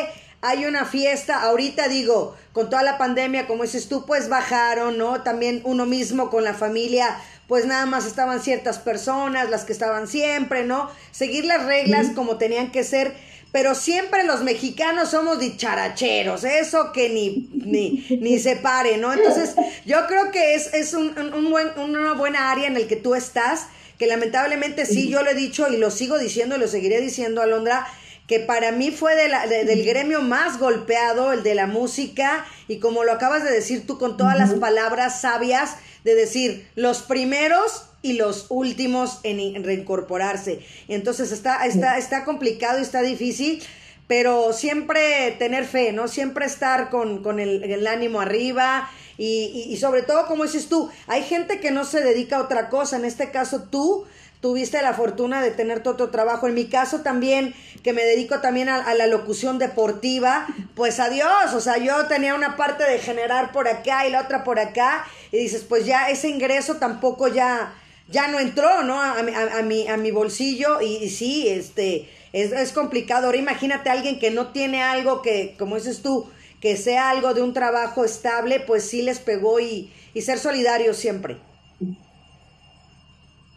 [0.41, 5.23] hay una fiesta, ahorita digo, con toda la pandemia, como dices tú, pues bajaron, ¿no?
[5.23, 7.17] También uno mismo con la familia,
[7.49, 10.91] pues nada más estaban ciertas personas, las que estaban siempre, ¿no?
[11.11, 13.15] Seguir las reglas como tenían que ser,
[13.51, 19.13] pero siempre los mexicanos somos dicharacheros, eso que ni, ni, ni se pare, ¿no?
[19.15, 19.55] Entonces,
[19.87, 23.15] yo creo que es, es un, un buen, una buena área en el que tú
[23.15, 23.67] estás,
[23.99, 27.41] que lamentablemente sí, yo lo he dicho y lo sigo diciendo y lo seguiré diciendo,
[27.41, 27.87] Alondra,
[28.29, 33.03] que para mí fue de del gremio más golpeado, el de la música, y como
[33.03, 38.13] lo acabas de decir tú con todas las palabras sabias, de decir los primeros y
[38.13, 40.61] los últimos en, reincorporarse.
[40.89, 43.63] Entonces está, está, está complicado y está difícil,
[44.07, 46.07] pero siempre tener fe, ¿no?
[46.07, 50.69] Siempre estar con, con el, el, ánimo arriba y, y, y sobre todo, como dices
[50.69, 54.07] tú, hay gente que no se dedica a otra cosa, en este caso tú
[54.41, 56.47] tuviste la fortuna de tener todo otro trabajo.
[56.47, 61.61] En mi caso también, que me dedico también a, la locución deportiva, pues adiós, o
[61.61, 65.39] sea, yo tenía una parte de generar por acá y la otra por acá, y
[65.39, 67.75] dices, pues ya ese ingreso tampoco ya,
[68.09, 69.01] ya no entró, ¿no?
[69.01, 73.27] A, a, a mi, a mi bolsillo, y, y sí, este, es, es, complicado.
[73.27, 76.29] Ahora imagínate a alguien que no tiene algo que, como dices tú,
[76.61, 80.95] que sea algo de un trabajo estable, pues sí les pegó y, y ser solidario
[80.95, 81.37] siempre.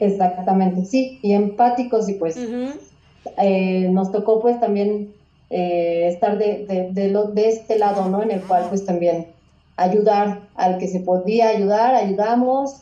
[0.02, 2.36] Exactamente, sí, y empáticos y pues
[3.38, 5.14] eh, nos tocó pues también
[5.52, 8.24] eh, estar de, de, de, lo, de este lado, ¿no?
[8.24, 9.28] En el cual pues también
[9.76, 12.78] ayudar al que se podía ayudar, ayudamos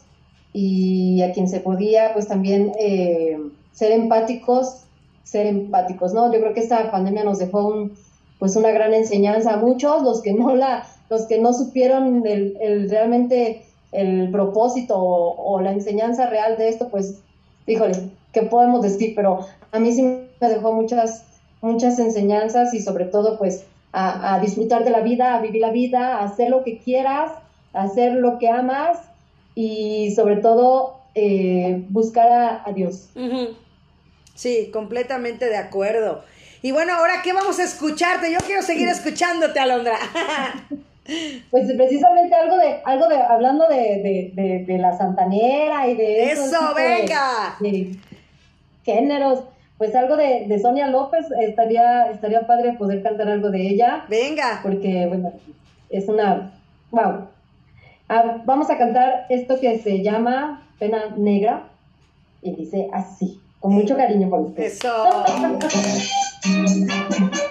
[0.54, 3.38] y a quien se podía pues también eh,
[3.74, 4.84] ser empáticos,
[5.26, 6.32] ser empáticos, ¿no?
[6.32, 7.98] Yo creo que esta pandemia nos dejó un,
[8.40, 12.56] pues una gran enseñanza a muchos, los que no la, los que no supieron el,
[12.62, 17.22] el realmente el propósito o, la enseñanza real de esto, pues,
[17.66, 17.94] híjole,
[18.34, 19.14] ¿qué podemos decir?
[19.16, 21.26] Pero a mí sí me dejó muchas,
[21.62, 26.18] muchas enseñanzas y sobre todo, pues, a, disfrutar de la vida, a vivir la vida,
[26.18, 27.32] a hacer lo que quieras,
[27.74, 29.00] a hacer lo que amas
[29.56, 33.10] y sobre todo eh, buscar a, Dios.
[34.36, 36.24] Sí, completamente de acuerdo.
[36.62, 38.32] Y bueno, ahora, ¿qué vamos a escucharte?
[38.32, 39.98] Yo quiero seguir escuchándote, Alondra.
[41.52, 46.74] Pues precisamente algo de, algo de, hablando de, de, de, la santanera y de eso,
[46.76, 47.58] venga.
[48.84, 49.44] géneros,
[49.78, 54.06] pues algo de, Sonia López estaría, estaría padre poder cantar algo de ella.
[54.10, 54.60] Venga.
[54.62, 55.34] Porque, bueno,
[55.90, 56.52] es una,
[56.92, 57.28] wow.
[58.08, 61.64] Ah, vamos a cantar esto que se llama Pena Negra
[62.42, 64.64] y dice así, con mucho cariño por usted.
[64.64, 64.90] Eso.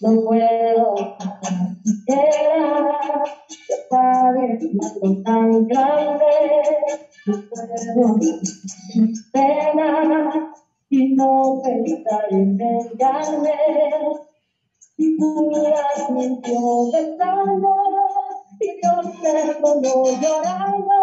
[0.00, 0.94] no puedo
[1.84, 2.98] siquiera
[3.88, 6.32] pagar algo tan grande,
[7.26, 8.18] no puedo
[9.32, 10.52] pena
[10.90, 13.52] y no pensar en vengarme.
[14.96, 17.74] Y tú miras mintió besando
[18.60, 20.99] y Dios te como llorando,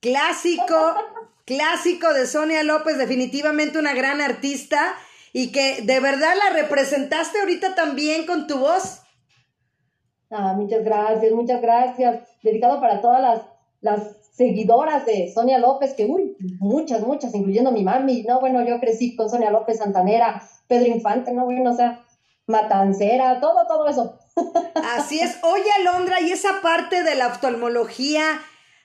[0.00, 0.94] clásico,
[1.44, 4.94] clásico de Sonia López, definitivamente una gran artista
[5.32, 9.02] y que de verdad la representaste ahorita también con tu voz.
[10.30, 12.22] Ah, muchas gracias, muchas gracias.
[12.42, 13.42] Dedicado para todas las,
[13.80, 18.22] las seguidoras de Sonia López, que uy, muchas, muchas, incluyendo mi mami.
[18.22, 22.04] No, bueno, yo crecí con Sonia López Santanera, Pedro Infante, no, bueno, o sea,
[22.46, 24.18] Matancera, todo, todo eso.
[24.96, 25.38] Así es.
[25.42, 28.40] Oye, Alondra, y esa parte de la oftalmología,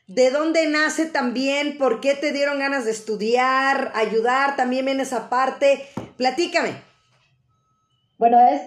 [0.07, 1.77] ¿de dónde nace también?
[1.77, 4.55] ¿Por qué te dieron ganas de estudiar, ayudar?
[4.55, 5.81] También viene esa parte.
[6.17, 6.71] Platícame.
[8.17, 8.61] Bueno, es,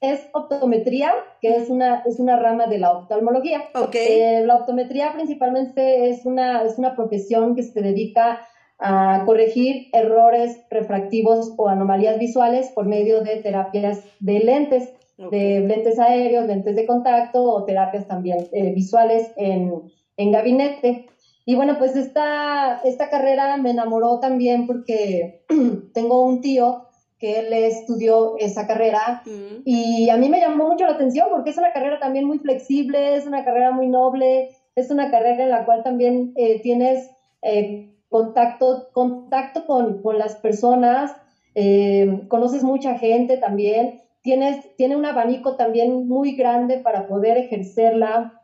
[0.00, 3.64] es optometría, que es una, es una rama de la oftalmología.
[3.74, 3.94] Ok.
[3.94, 8.46] Eh, la optometría principalmente es una, es una profesión que se dedica
[8.80, 15.98] a corregir errores refractivos o anomalías visuales por medio de terapias de lentes, de lentes
[15.98, 21.06] aéreos, lentes de contacto o terapias también eh, visuales en, en gabinete.
[21.46, 25.44] Y bueno, pues esta, esta carrera me enamoró también porque
[25.94, 26.84] tengo un tío
[27.18, 29.62] que él estudió esa carrera Mm.
[29.64, 33.16] y a mí me llamó mucho la atención porque es una carrera también muy flexible,
[33.16, 37.10] es una carrera muy noble, es una carrera en la cual también eh, tienes
[37.42, 41.12] eh, contacto, contacto con, con las personas,
[41.54, 48.37] eh, conoces mucha gente también, tienes, tiene un abanico también muy grande para poder ejercerla.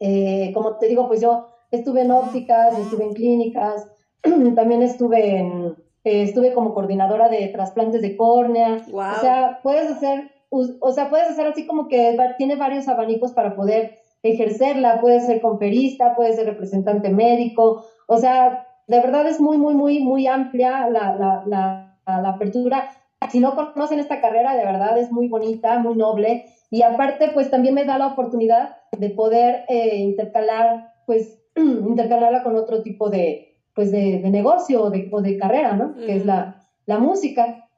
[0.00, 3.88] Eh, como te digo, pues yo estuve en ópticas, estuve en clínicas,
[4.54, 8.82] también estuve en, eh, estuve como coordinadora de trasplantes de córnea.
[8.88, 9.16] Guau.
[9.16, 13.56] O sea, puedes hacer, o sea, puedes hacer así como que tiene varios abanicos para
[13.56, 15.00] poder ejercerla.
[15.00, 17.84] Puedes ser conferista, puedes ser representante médico.
[18.06, 22.90] O sea, de verdad es muy, muy, muy, muy amplia la, la, la, la apertura.
[23.30, 26.44] Si no conocen esta carrera, de verdad es muy bonita, muy noble.
[26.74, 32.56] Y aparte, pues también me da la oportunidad de poder eh, intercalar, pues, intercalarla con
[32.56, 35.94] otro tipo de, pues, de, de negocio o de, o de carrera, ¿no?
[35.94, 37.68] Que es la, la música.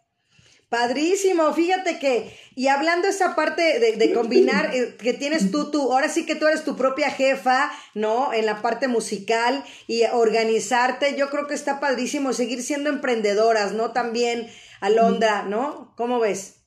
[0.70, 5.92] Padrísimo, fíjate que, y hablando esa parte de, de combinar, eh, que tienes tú, tú,
[5.92, 8.32] ahora sí que tú eres tu propia jefa, ¿no?
[8.32, 13.92] En la parte musical y organizarte, yo creo que está padrísimo seguir siendo emprendedoras, ¿no?
[13.92, 14.47] También,
[14.80, 15.92] Alondra, ¿no?
[15.99, 16.62] ¿Cómo ves?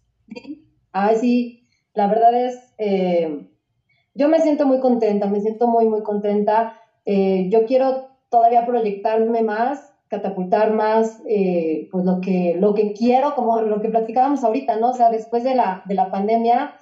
[0.92, 1.59] Ay, sí,
[2.00, 3.46] la verdad es, eh,
[4.14, 6.80] yo me siento muy contenta, me siento muy, muy contenta.
[7.04, 13.36] Eh, yo quiero todavía proyectarme más, catapultar más, eh, pues lo que, lo que quiero,
[13.36, 14.92] como lo que platicábamos ahorita, ¿no?
[14.92, 16.74] O sea, después de la, de la pandemia,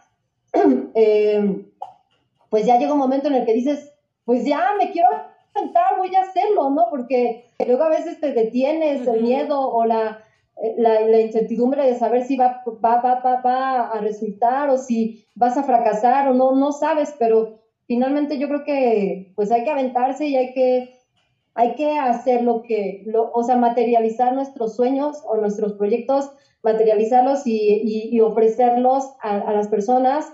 [0.93, 1.65] eh,
[2.51, 3.91] pues ya llega un momento en el que dices,
[4.24, 5.09] pues ya me quiero
[5.55, 6.86] aventar, voy a hacerlo, ¿no?
[6.91, 10.20] Porque luego a veces te detienes, el miedo o la,
[10.77, 15.25] la, la incertidumbre de saber si va, va, va, va, va a resultar o si
[15.35, 19.69] vas a fracasar o no, no sabes, pero finalmente yo creo que pues hay que
[19.69, 20.99] aventarse y hay que,
[21.53, 26.31] hay que hacer lo que, lo, o sea, materializar nuestros sueños o nuestros proyectos,
[26.63, 30.25] materializarlos y, y, y ofrecerlos a, a las personas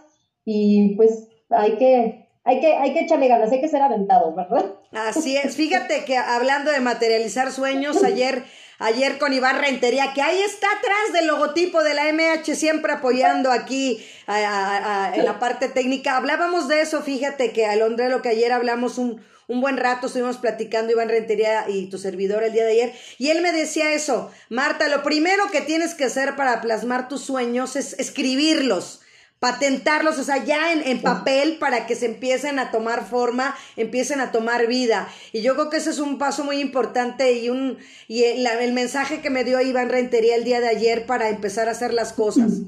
[0.46, 4.76] y pues hay que, hay que, hay que echarle ganas, hay que ser aventados, ¿verdad?
[4.92, 8.44] Así es, fíjate que hablando de materializar sueños, ayer,
[8.80, 13.52] ayer con Iván Rentería, que ahí está atrás del logotipo de la MH, siempre apoyando
[13.52, 18.52] aquí a- en la parte técnica, hablábamos de eso, fíjate que Alondra, lo que ayer
[18.52, 22.72] hablamos un, un buen rato, estuvimos platicando Iván Rentería y tu servidor el día de
[22.72, 27.08] ayer, y él me decía eso, Marta, lo primero que tienes que hacer para plasmar
[27.08, 29.02] tus sueños es escribirlos
[29.44, 34.22] patentarlos, o sea, ya en, en papel para que se empiecen a tomar forma, empiecen
[34.22, 35.10] a tomar vida.
[35.34, 37.78] Y yo creo que ese es un paso muy importante y un
[38.08, 41.72] y el, mensaje que me dio Iván Rentería el día de ayer para empezar a
[41.72, 42.62] hacer las cosas.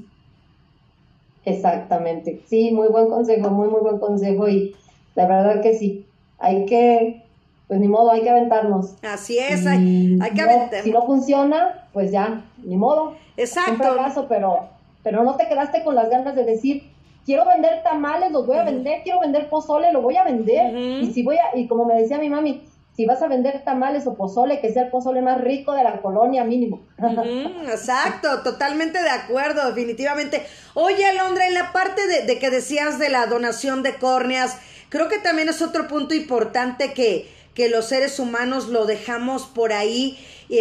[1.46, 4.76] Exactamente, sí, muy buen consejo, muy, muy buen consejo y
[5.14, 6.04] la verdad que sí,
[6.38, 7.22] hay que,
[7.68, 8.96] pues ni modo, hay que aventarnos.
[9.02, 10.84] Así es, hay, hay que no- aventar.
[10.84, 13.82] Si no funciona, pues ya, ni modo, un Exacto.
[13.82, 14.75] fracaso, pero,
[15.06, 16.90] pero no te quedaste con las ganas de decir,
[17.24, 20.76] quiero vender tamales, los voy a vender, quiero vender pozole, lo voy a vender.
[20.76, 22.64] Y si voy a, y como me decía mi mami,
[22.96, 26.02] si vas a vender tamales o pozole, que sea el pozole más rico de la
[26.02, 26.88] colonia mínimo.
[27.70, 30.42] exacto, totalmente de acuerdo, definitivamente.
[30.74, 35.18] Oye, Alondra, en la parte de, que decías de la donación de córneas, creo que
[35.18, 40.18] también es otro punto importante que, que los seres humanos lo dejamos por ahí.
[40.48, 40.58] Y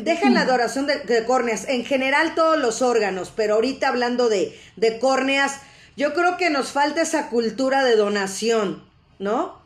[0.00, 4.98] dejan la donación de, córneas, en general todos los órganos, pero ahorita hablando de, de
[4.98, 5.60] córneas,
[5.98, 8.84] yo creo que nos falta esa cultura de donación,
[9.18, 9.58] ¿no?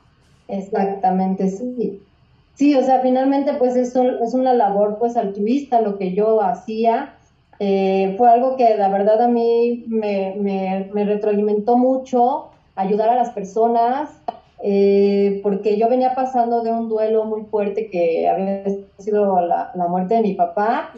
[0.48, 2.02] Exactamente, sí.
[2.54, 7.14] Sí, o sea, finalmente pues eso es una labor pues altruista lo que yo hacía.
[7.60, 13.14] Eh, fue algo que la verdad a mí me, me, me retroalimentó mucho, ayudar a
[13.14, 14.08] las personas,
[14.64, 18.62] eh, porque yo venía pasando de un duelo muy fuerte que había
[18.96, 20.92] sido la, muerte de mi papá.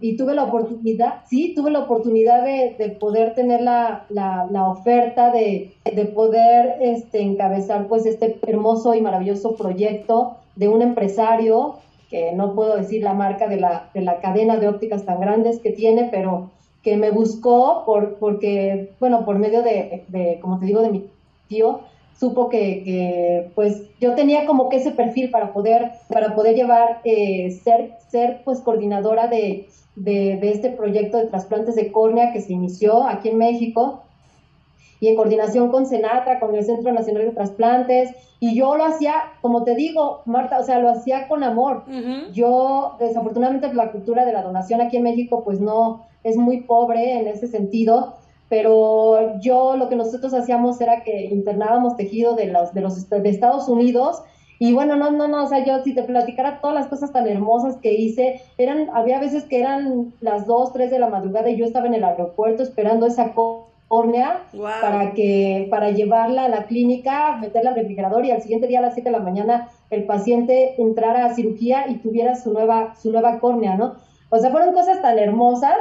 [0.00, 5.72] Y tuve la oportunidad, sí, tuve la oportunidad de, poder tener la, la, oferta de,
[5.84, 11.76] de, poder este, encabezar pues este hermoso y maravilloso proyecto de un empresario
[12.10, 15.60] que no puedo decir la marca de la, de la cadena de ópticas tan grandes
[15.60, 16.50] que tiene, pero
[16.82, 21.04] que me buscó por, porque, bueno, por medio de, de como te digo, de mi
[21.46, 21.80] tío,
[22.18, 27.50] supo que, pues yo tenía como que ese perfil para poder, para poder llevar, eh,
[27.64, 33.06] ser, ser pues coordinadora de, de, este proyecto de trasplantes de córnea que se inició
[33.06, 34.02] aquí en México
[35.00, 39.14] y en coordinación con Senatra, con el Centro Nacional de Trasplantes, y yo lo hacía,
[39.40, 41.84] como te digo, Marta, o sea, lo hacía con amor.
[42.32, 47.20] Yo, desafortunadamente, la cultura de la donación aquí en México, pues no, es muy pobre
[47.20, 48.14] en ese sentido,
[48.52, 53.30] pero yo lo que nosotros hacíamos era que internábamos tejido de los de los de
[53.30, 54.22] Estados Unidos
[54.58, 57.26] y bueno, no, no, no, o sea, yo si te platicara todas las cosas tan
[57.26, 61.56] hermosas que hice, eran, había veces que eran las 2, 3 de la madrugada y
[61.56, 64.42] yo estaba en el aeropuerto esperando esa córnea
[64.82, 68.82] para que, para llevarla a la clínica, meterla al refrigerador y al siguiente día a
[68.82, 73.10] las 7 de la mañana el paciente entrara a cirugía y tuviera su nueva, su
[73.12, 73.94] nueva córnea, ¿no?
[74.28, 75.74] O sea, fueron cosas tan hermosas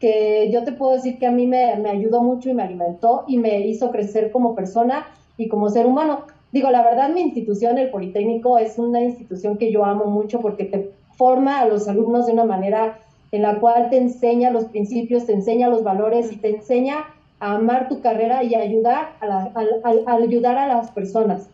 [0.00, 3.38] que yo te puedo decir que a mí me, ayudó mucho y me alimentó y
[3.38, 6.22] me hizo crecer como persona y como ser humano.
[6.52, 10.64] Digo, la verdad, mi institución, el Politécnico, es una institución que yo amo mucho porque
[10.64, 12.98] te forma a los alumnos de una manera
[13.32, 17.06] en la cual te enseña los principios, te enseña los valores y te enseña
[17.40, 19.50] a amar tu carrera y ayudar a,
[20.06, 21.48] ayudar a las personas.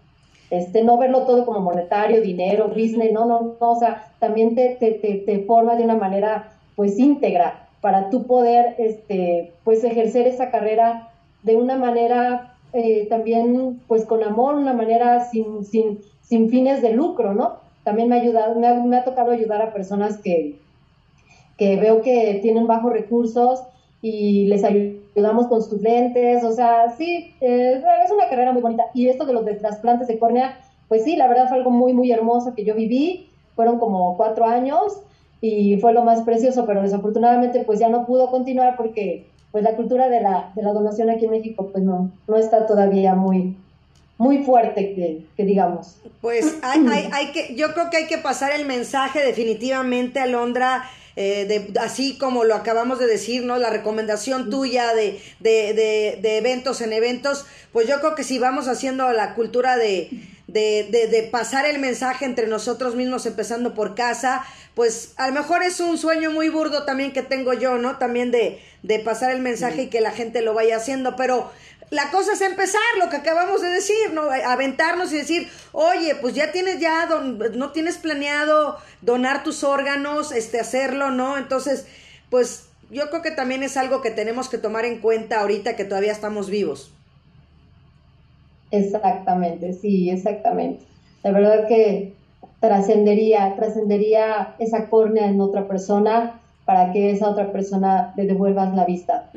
[0.50, 4.76] Este, no verlo todo como monetario, dinero, business, no, no, no, o sea, también te,
[4.78, 10.26] te, te, te forma de una manera pues íntegra para tú poder este, pues ejercer
[10.26, 11.10] esa carrera
[11.42, 16.94] de una manera eh, también pues con amor, una manera sin, sin, sin fines de
[16.94, 17.56] lucro, ¿no?
[17.84, 20.58] También me ha ayudado, me ha, me ha tocado ayudar a personas que,
[21.58, 23.62] que veo que tienen bajos recursos
[24.00, 28.84] y les ayudamos con sus lentes, o sea, sí, eh, es una carrera muy bonita.
[28.94, 30.58] Y esto de los de trasplantes de córnea,
[30.88, 34.46] pues sí, la verdad fue algo muy, muy hermoso que yo viví, fueron como cuatro
[34.46, 35.02] años
[35.42, 39.74] y fue lo más precioso, pero desafortunadamente pues ya no pudo continuar porque pues la
[39.74, 43.56] cultura de la, de la donación aquí en México pues no, no está todavía muy,
[44.18, 45.96] muy fuerte que, que digamos.
[46.20, 50.84] Pues hay, hay, hay, que, yo creo que hay que pasar el mensaje definitivamente, Alondra,
[51.16, 53.58] eh, de, así como lo acabamos de decir, ¿no?
[53.58, 58.38] La recomendación tuya de, de, de, de eventos en eventos, pues yo creo que si
[58.38, 60.08] vamos haciendo la cultura de,
[60.52, 64.44] de, de, de, pasar el mensaje entre nosotros mismos, empezando por casa,
[64.74, 67.96] pues a lo mejor es un sueño muy burdo también que tengo yo, ¿no?
[67.96, 71.50] También de, de pasar el mensaje y que la gente lo vaya haciendo, pero
[71.90, 74.22] la cosa es empezar, lo que acabamos de decir, ¿no?
[74.30, 80.60] Aventarnos y decir, oye, pues ya tienes ya, no tienes planeado donar tus órganos, este,
[80.60, 81.38] hacerlo, ¿no?
[81.38, 81.86] Entonces,
[82.30, 85.84] pues yo creo que también es algo que tenemos que tomar en cuenta ahorita que
[85.84, 86.92] todavía estamos vivos.
[88.72, 90.84] Exactamente, sí, exactamente.
[91.22, 92.14] La verdad que
[92.60, 98.84] trascendería, trascendería esa córnea en otra persona para que esa otra persona le devuelvas la
[98.84, 99.30] vista.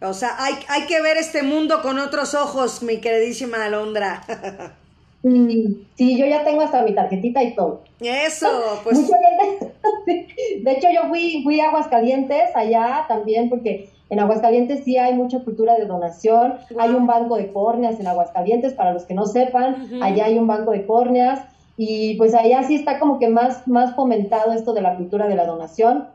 [0.00, 4.22] O sea, hay, hay que ver este mundo con otros ojos, mi queridísima Alondra.
[5.22, 7.82] Sí, yo ya tengo hasta mi tarjetita y todo.
[8.00, 9.10] Eso, pues.
[10.06, 15.40] de hecho, yo fui, fui a Aguascalientes allá también, porque en Aguascalientes sí hay mucha
[15.44, 16.54] cultura de donación.
[16.78, 20.46] Hay un banco de córneas en Aguascalientes, para los que no sepan, allá hay un
[20.46, 21.40] banco de córneas.
[21.76, 25.36] Y pues allá sí está como que más, más fomentado esto de la cultura de
[25.36, 26.08] la donación.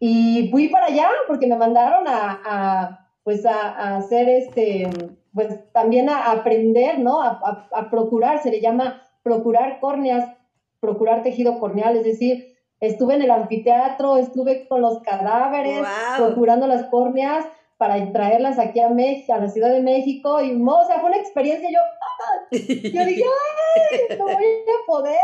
[0.00, 4.88] Y fui para allá porque me mandaron a, pues a, hacer este,
[5.32, 7.22] pues también a aprender, ¿no?
[7.22, 10.28] A, a, procurar, se le llama procurar córneas,
[10.80, 16.84] procurar tejido corneal, es decir, estuve en el anfiteatro, estuve con los cadáveres, procurando las
[16.86, 17.46] córneas
[17.76, 21.18] para traerlas aquí a México, a la Ciudad de México, y o sea, fue una
[21.18, 22.46] experiencia, yo, ¡ah!
[22.50, 23.24] yo dije,
[23.80, 24.16] ¡ay!
[24.18, 25.18] No voy a poder,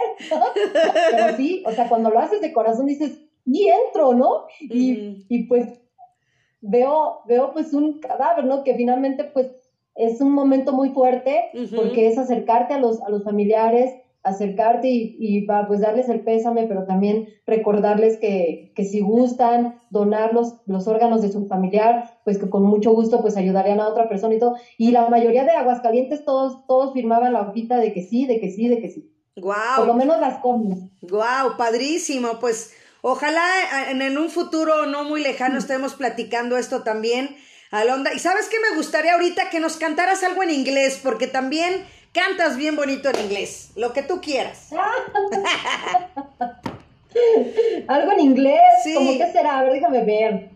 [1.10, 4.46] Pero sí, o sea, cuando lo haces de corazón dices, y entro, ¿no?
[4.60, 5.80] Y, y pues
[6.60, 8.64] veo, veo pues un cadáver, ¿no?
[8.64, 9.48] Que finalmente pues
[9.94, 15.16] es un momento muy fuerte porque es acercarte a los, a los familiares, acercarte y,
[15.18, 20.86] y pues darles el pésame, pero también recordarles que, que si gustan donar los, los,
[20.86, 24.38] órganos de su familiar, pues que con mucho gusto pues ayudarían a otra persona y
[24.38, 24.56] todo.
[24.76, 28.50] Y la mayoría de Aguascalientes todos, todos firmaban la hojita de que sí, de que
[28.50, 29.10] sí, de que sí.
[29.36, 29.76] Guau.
[29.76, 30.78] Por lo menos las comes.
[31.00, 32.38] Guau, padrísimo.
[32.40, 33.42] Pues ojalá
[33.88, 37.36] en, en un futuro no muy lejano estemos platicando esto también,
[37.70, 38.12] Alonda.
[38.12, 42.56] Y sabes que me gustaría ahorita que nos cantaras algo en inglés, porque también Cantas
[42.56, 44.70] bien bonito en inglés, lo que tú quieras.
[47.88, 48.60] ¿Algo en inglés?
[48.82, 48.94] Sí.
[48.94, 49.60] ¿Cómo qué será?
[49.60, 50.50] A ver, déjame ver.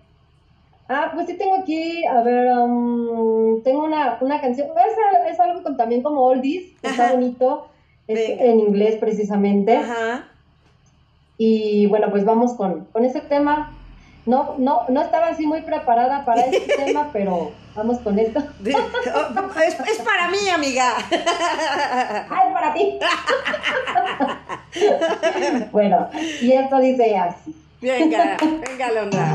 [0.89, 5.63] Ah, pues sí tengo aquí, a ver, um, tengo una, una canción, es, es, algo
[5.77, 7.69] también como oldies, está bonito,
[8.07, 9.77] es en inglés precisamente.
[9.77, 10.29] Ajá.
[11.39, 13.73] Y bueno, pues vamos con, con ese tema.
[14.27, 18.41] No, no, no estaba así muy preparada para este tema, pero vamos con esto.
[18.41, 20.95] Oh, es, para mí, amiga.
[22.31, 22.99] Ay, para ti.
[25.73, 26.09] bueno,
[26.41, 27.55] y esto dice así.
[27.83, 29.35] Venga, venga, Londra.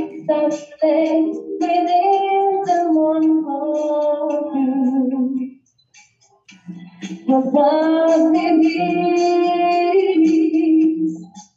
[0.81, 5.51] place within the one of you.
[7.27, 8.66] But what it
[10.20, 10.29] is,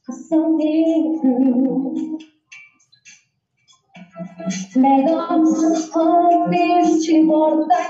[0.10, 2.20] is something true.
[4.76, 7.89] Let us hope this she won't die.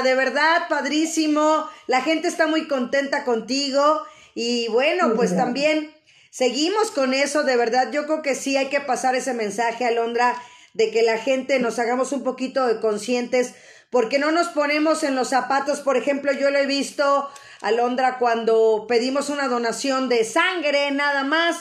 [0.03, 1.69] de verdad, padrísimo.
[1.87, 4.03] La gente está muy contenta contigo.
[4.35, 5.95] Y bueno, pues también
[6.31, 7.91] seguimos con eso, de verdad.
[7.93, 10.35] Yo creo que sí hay que pasar ese mensaje, Alondra,
[10.75, 13.55] de que la gente nos hagamos un poquito de conscientes,
[13.91, 15.81] porque no nos ponemos en los zapatos.
[15.81, 17.29] Por ejemplo, yo lo he visto,
[17.61, 21.57] Alondra, cuando pedimos una donación de sangre, nada más.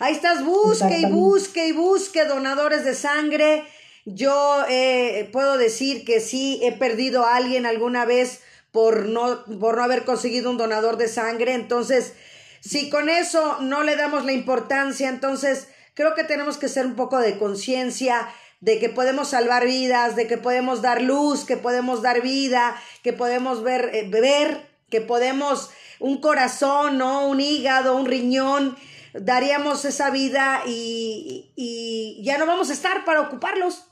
[0.00, 3.64] Ahí estás, busque y busque y busque donadores de sangre
[4.04, 8.40] yo eh, puedo decir que sí he perdido a alguien alguna vez
[8.72, 11.54] por no, por no haber conseguido un donador de sangre.
[11.54, 12.14] Entonces,
[12.60, 16.94] si con eso no le damos la importancia, entonces creo que tenemos que ser un
[16.94, 18.28] poco de conciencia
[18.60, 23.12] de que podemos salvar vidas, de que podemos dar luz, que podemos dar vida, que
[23.12, 27.26] podemos ver, eh, beber, que podemos un corazón, ¿no?
[27.26, 28.76] Un hígado, un riñón,
[29.14, 33.86] daríamos esa vida y, y ya no vamos a estar para ocuparlos.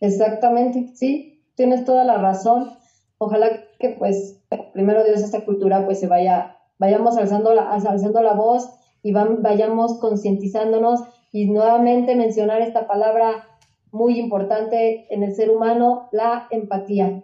[0.00, 2.76] Exactamente, sí, tienes toda la razón.
[3.18, 3.48] Ojalá
[3.78, 4.42] que pues
[4.72, 8.68] primero Dios esta cultura pues se vaya, vayamos alzando la, alzando la voz
[9.02, 11.00] y vayamos concientizándonos
[11.32, 13.48] y nuevamente mencionar esta palabra
[13.90, 17.22] muy importante en el ser humano, la empatía.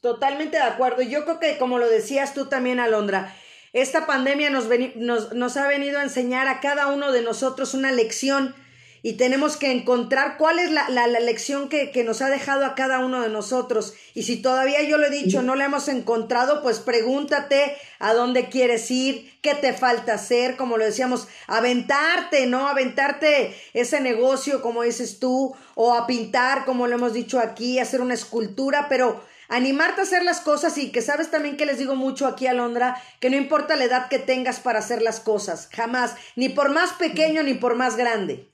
[0.00, 1.02] Totalmente de acuerdo.
[1.02, 3.32] Yo creo que como lo decías tú también, Alondra,
[3.74, 8.54] esta pandemia nos, ha venido a enseñar a cada uno de nosotros una lección
[9.02, 12.74] y tenemos que encontrar cuál es la, la, lección que, que, nos ha dejado a
[12.74, 13.92] cada uno de nosotros.
[14.14, 18.48] Y si todavía yo lo he dicho, no la hemos encontrado, pues pregúntate a dónde
[18.48, 22.66] quieres ir, qué te falta hacer, como lo decíamos, aventarte, ¿no?
[22.66, 28.00] Aventarte ese negocio, como dices tú, o a pintar, como lo hemos dicho aquí, hacer
[28.00, 31.96] una escultura, pero animarte a hacer las cosas y que sabes también que les digo
[31.96, 35.68] mucho aquí a Londra, que no importa la edad que tengas para hacer las cosas,
[35.72, 38.48] jamás, ni por más pequeño ni por más grande.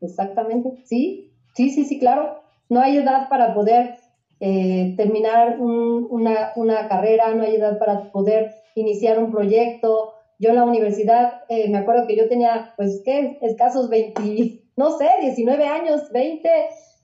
[0.00, 2.42] Exactamente, sí, sí, sí, sí, claro.
[2.68, 3.96] No hay edad para poder
[4.38, 10.14] eh, terminar una, una, carrera, no hay edad para poder iniciar un proyecto.
[10.38, 13.38] Yo en la universidad, eh, me acuerdo que yo tenía, pues, ¿qué?
[13.42, 16.48] Escasos 20, no sé, 19 años, 20,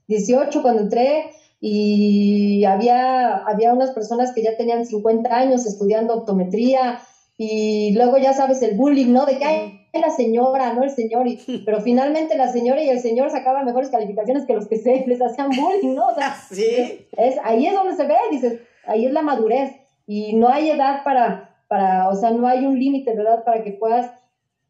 [0.09, 1.31] 18 cuando entré
[1.61, 7.01] y había, había unas personas que ya tenían 50 años estudiando optometría
[7.39, 9.27] y luego ya sabes el bullying, ¿no?
[9.27, 13.01] De que hay la señora, no el señor, y, pero finalmente la señora y el
[13.01, 16.09] señor sacaban mejores calificaciones que los que se les hacían bullying, ¿no?
[16.09, 17.07] O sea, ¿Sí?
[17.17, 19.73] es, ahí es donde se ve, dices, ahí es la madurez
[20.07, 23.63] y no hay edad para, para o sea, no hay un límite de edad para
[23.63, 24.13] que puedas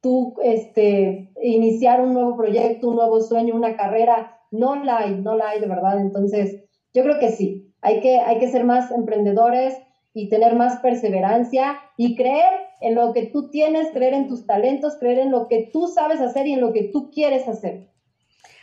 [0.01, 5.34] tú este, iniciar un nuevo proyecto, un nuevo sueño, una carrera, no la hay, no
[5.34, 6.62] la hay de verdad, entonces
[6.97, 9.74] yo creo que sí, hay que, hay que ser más emprendedores
[10.14, 12.49] y tener más perseverancia y creer
[12.80, 16.22] en lo que tú tienes, creer en tus talentos, creer en lo que tú sabes
[16.22, 17.90] hacer y en lo que tú quieres hacer.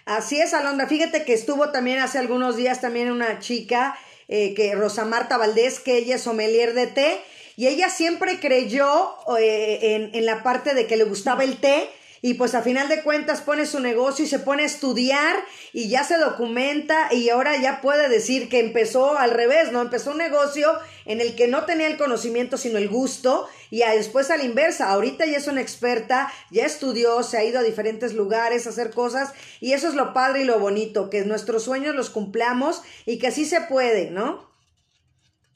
[0.05, 0.87] Así es, Alondra.
[0.87, 3.95] Fíjate que estuvo también hace algunos días también una chica,
[4.27, 7.17] eh, que Rosa Marta Valdés, que ella es sommelier de té,
[7.55, 11.87] y ella siempre creyó eh, en, en la parte de que le gustaba el té,
[12.23, 15.35] y pues a final de cuentas pone su negocio y se pone a estudiar
[15.73, 19.81] y ya se documenta y ahora ya puede decir que empezó al revés, ¿no?
[19.81, 20.69] Empezó un negocio
[21.05, 24.89] en el que no tenía el conocimiento sino el gusto y después a la inversa,
[24.89, 28.91] ahorita ya es una experta, ya estudió, se ha ido a diferentes lugares a hacer
[28.91, 33.19] cosas y eso es lo padre y lo bonito, que nuestros sueños los cumplamos y
[33.19, 34.49] que así se puede, ¿no?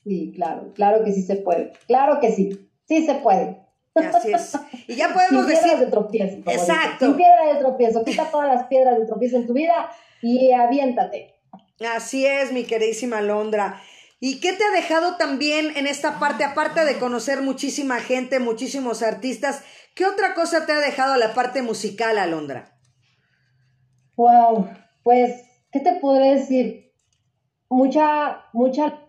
[0.04, 3.67] Sí, claro, claro que sí se puede, claro que sí, sí se puede.
[4.00, 4.58] Así es.
[4.88, 5.78] Y ya podemos Sin decir.
[5.80, 6.38] de tropiezo.
[6.50, 7.06] Exacto.
[7.06, 8.04] Sin piedra de tropiezo.
[8.04, 9.90] Quita todas las piedras de tropiezo en tu vida
[10.22, 11.36] y aviéntate.
[11.96, 13.82] Así es, mi queridísima Londra.
[14.20, 19.04] ¿Y qué te ha dejado también en esta parte, aparte de conocer muchísima gente, muchísimos
[19.04, 22.80] artistas, qué otra cosa te ha dejado la parte musical, Alondra?
[24.16, 24.70] Wow,
[25.04, 26.92] pues, ¿qué te podré decir?
[27.70, 29.00] Mucha, mucha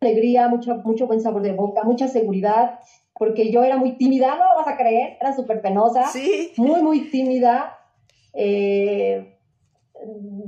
[0.00, 2.80] alegría, mucho, mucho buen sabor de boca, mucha seguridad,
[3.16, 6.52] porque yo era muy tímida, no lo vas a creer, era súper penosa, ¿Sí?
[6.56, 7.78] muy, muy tímida.
[8.32, 9.38] Eh,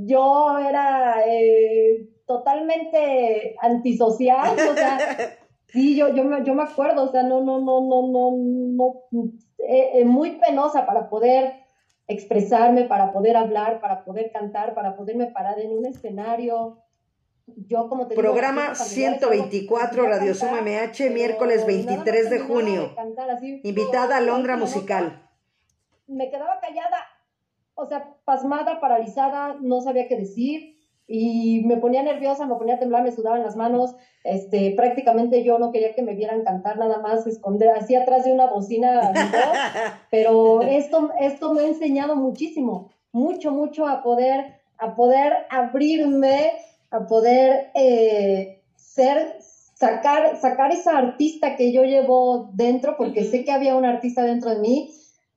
[0.05, 4.99] yo era eh, totalmente antisocial, o sea,
[5.69, 8.31] sí, yo, yo, me, yo me acuerdo, o sea, no, no, no, no, no,
[9.12, 11.55] no, eh, muy penosa para poder
[12.09, 16.79] expresarme, para poder hablar, para poder cantar, para poderme parar en un escenario.
[17.47, 22.90] Yo, como te Programa 124 Radio Suma MH, miércoles 23 de junio.
[23.62, 25.22] Invitada a Londra Musical.
[26.09, 26.99] Me quedaba callada,
[27.74, 30.76] o sea, pasmada, paralizada, no sabía qué decir
[31.07, 33.94] y me ponía nerviosa, me ponía a temblar, me sudaban las manos,
[34.24, 38.32] este, prácticamente yo no quería que me vieran cantar, nada más esconder así atrás de
[38.32, 39.12] una bocina,
[40.11, 46.55] pero esto, esto me ha enseñado muchísimo, mucho, mucho a poder, a poder abrirme,
[46.91, 49.39] a poder eh, ser,
[49.74, 54.51] sacar, sacar esa artista que yo llevo dentro, porque sé que había un artista dentro
[54.51, 54.91] de mí,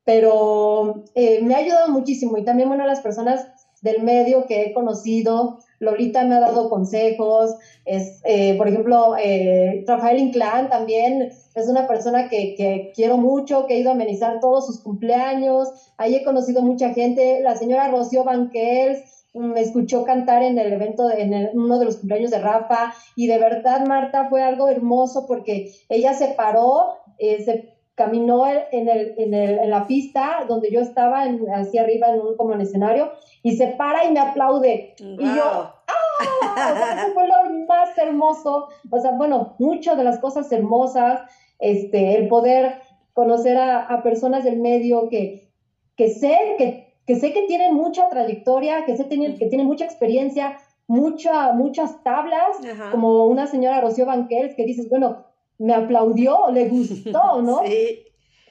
[0.03, 3.47] pero eh, me ha ayudado muchísimo y también, bueno, las personas
[3.81, 5.59] del medio que he conocido.
[5.79, 11.87] Lolita me ha dado consejos, es, eh, por ejemplo, eh, Rafael Inclán también es una
[11.87, 16.23] persona que, que, quiero mucho, que he ido a amenizar todos sus cumpleaños, ahí he
[16.23, 18.99] conocido mucha gente, la señora Rocío Banquels
[19.33, 23.37] me escuchó cantar en el evento, en uno de los cumpleaños de Rafa, y de
[23.37, 29.33] verdad, Marta, fue algo hermoso porque ella se paró, eh, se caminó en, el, en,
[29.33, 33.11] el, en la pista donde yo estaba, hacia arriba en un como en escenario,
[33.43, 34.95] y se para y me aplaude.
[34.97, 36.95] Y yo, ¡ah!
[36.97, 38.69] eso fue lo más hermoso.
[38.89, 41.21] O sea, bueno, muchas de las cosas hermosas,
[41.59, 42.81] este, el poder
[43.13, 45.51] conocer a, personas del medio que,
[45.97, 50.59] que sé que, que sé que tienen mucha trayectoria, que sé que tienen mucha experiencia,
[50.85, 52.57] mucha, muchas tablas,
[52.91, 55.25] como una señora Rocío Banquels, que dices, bueno,
[55.57, 57.63] me aplaudió, le gustó, ¿no?
[57.65, 58.03] Sí.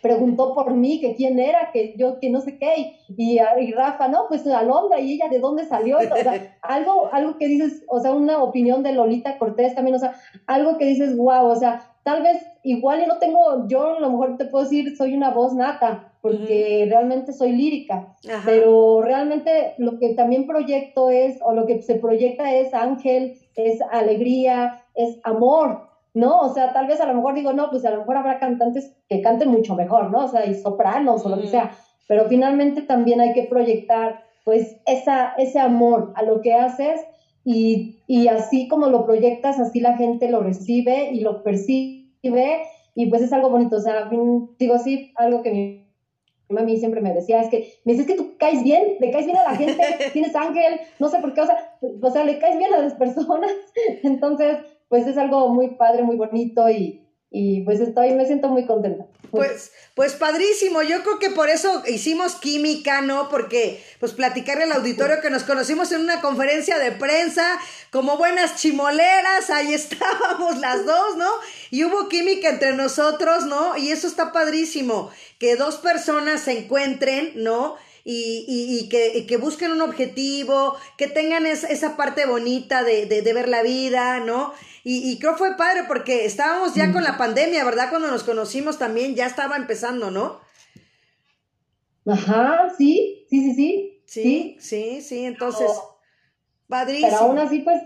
[0.02, 4.08] Preguntó por mí, que quién era, que yo, que no sé qué, y, y Rafa,
[4.08, 7.84] no, pues la Londra, y ella de dónde salió, o sea, algo, algo que dices,
[7.86, 10.16] o sea, una opinión de Lolita Cortés también, o sea,
[10.48, 14.10] algo que dices, wow, o sea, tal vez igual y no tengo, yo a lo
[14.10, 19.98] mejor te puedo decir, soy una voz nata, porque realmente soy lírica, pero realmente lo
[19.98, 25.82] que también proyecto es, o lo que se proyecta es ángel, es alegría, es amor,
[26.14, 26.40] ¿no?
[26.40, 28.96] O sea, tal vez a lo mejor digo, no, pues a lo mejor habrá cantantes
[29.08, 30.24] que canten mucho mejor, ¿no?
[30.24, 31.72] O sea, y sopranos o lo que sea,
[32.08, 37.00] pero finalmente también hay que proyectar, pues, esa, ese amor a lo que haces
[37.44, 42.62] y, y así como lo proyectas, así la gente lo recibe y lo percibe
[42.94, 44.10] y pues es algo bonito, o sea,
[44.58, 45.87] digo así, algo que
[46.48, 49.10] mi mami siempre me decía, es que me dice, es que tú caes bien, le
[49.10, 49.82] caes bien a la gente,
[50.12, 52.94] tienes ángel, no sé por qué, o sea, o sea, le caes bien a las
[52.94, 53.50] personas,
[54.02, 58.66] entonces pues es algo muy padre, muy bonito y, y pues estoy, me siento muy
[58.66, 59.04] contenta.
[59.30, 63.28] Pues, pues padrísimo, yo creo que por eso hicimos química, ¿no?
[63.28, 67.58] Porque pues platicarle al auditorio que nos conocimos en una conferencia de prensa,
[67.90, 71.30] como buenas chimoleras, ahí estábamos las dos, ¿no?
[71.70, 73.76] Y hubo química entre nosotros, ¿no?
[73.76, 77.76] Y eso está padrísimo, que dos personas se encuentren, ¿no?
[78.10, 83.32] Y, y, que, que, busquen un objetivo, que tengan esa parte bonita de, de, de
[83.34, 84.54] ver la vida, ¿no?
[84.82, 87.90] Y, y creo fue padre porque estábamos ya con la pandemia, ¿verdad?
[87.90, 90.40] Cuando nos conocimos también ya estaba empezando, ¿no?
[92.06, 94.02] Ajá, sí, sí, sí, sí.
[94.06, 95.70] Sí, sí, sí, entonces,
[96.66, 97.10] padrísimo.
[97.10, 97.82] Pero aún así, pues,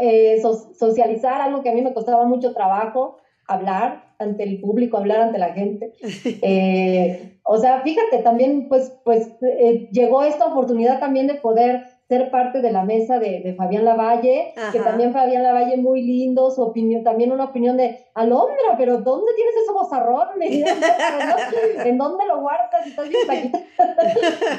[0.00, 0.42] eh,
[0.76, 5.38] socializar, algo que a mí me costaba mucho trabajo, hablar ante el público, hablar ante
[5.38, 5.92] la gente.
[6.46, 12.30] Eh, o sea, fíjate, también, pues, pues eh, llegó esta oportunidad también de poder ser
[12.30, 17.02] parte de la mesa de, Fabián Lavalle, que también Fabián Lavalle muy lindo, su opinión,
[17.02, 20.28] también una opinión de Alondra, pero ¿dónde tienes ese bozarrón?
[20.40, 22.86] ¿En dónde lo guardas?
[22.86, 23.52] Estás bien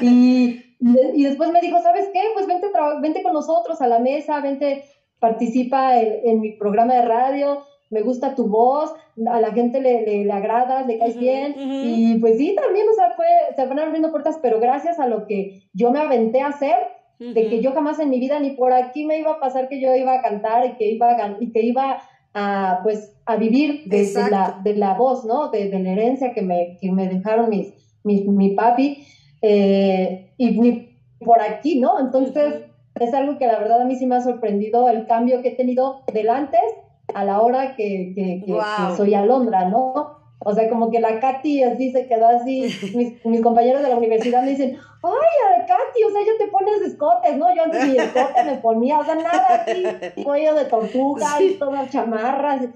[0.00, 0.66] y,
[1.14, 2.20] y después me dijo, ¿sabes qué?
[2.34, 2.68] Pues vente,
[3.00, 4.84] vente con nosotros a la mesa, vente,
[5.20, 8.92] participa en, mi programa de radio, me gusta tu voz,
[9.30, 13.12] a la gente le, le, agrada, le caes bien, y pues sí, también, o sea,
[13.14, 16.76] fue, se van abriendo puertas, pero gracias a lo que yo me aventé a hacer,
[17.18, 19.80] de que yo jamás en mi vida ni por aquí me iba a pasar que
[19.80, 22.02] yo iba a cantar y que iba a, y que iba
[22.34, 25.48] a, pues, a vivir desde la, de la voz, ¿no?
[25.48, 27.72] De, la herencia que me, que me dejaron mis,
[28.04, 29.06] mis mi papi,
[29.40, 31.98] eh, y ni por aquí, ¿no?
[31.98, 32.64] Entonces,
[33.00, 35.56] es algo que la verdad a mí sí me ha sorprendido el cambio que he
[35.56, 36.60] tenido del antes
[37.16, 40.16] a la hora que, que, que, que soy Alondra, ¿no?
[40.38, 42.68] O sea, como que la Katy así se quedó así.
[42.94, 46.82] Mis, mis compañeros de la universidad me dicen, ay, Katy, o sea, ya te pones
[46.82, 47.54] escotes, ¿no?
[47.54, 49.82] Yo antes ni escote me ponía, o sea, nada así,
[50.24, 52.66] cuello de tortuga y todas chamarras.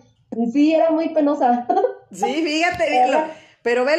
[0.51, 1.67] Sí, era muy penosa.
[2.11, 3.13] Sí, fíjate,
[3.63, 3.99] pero ve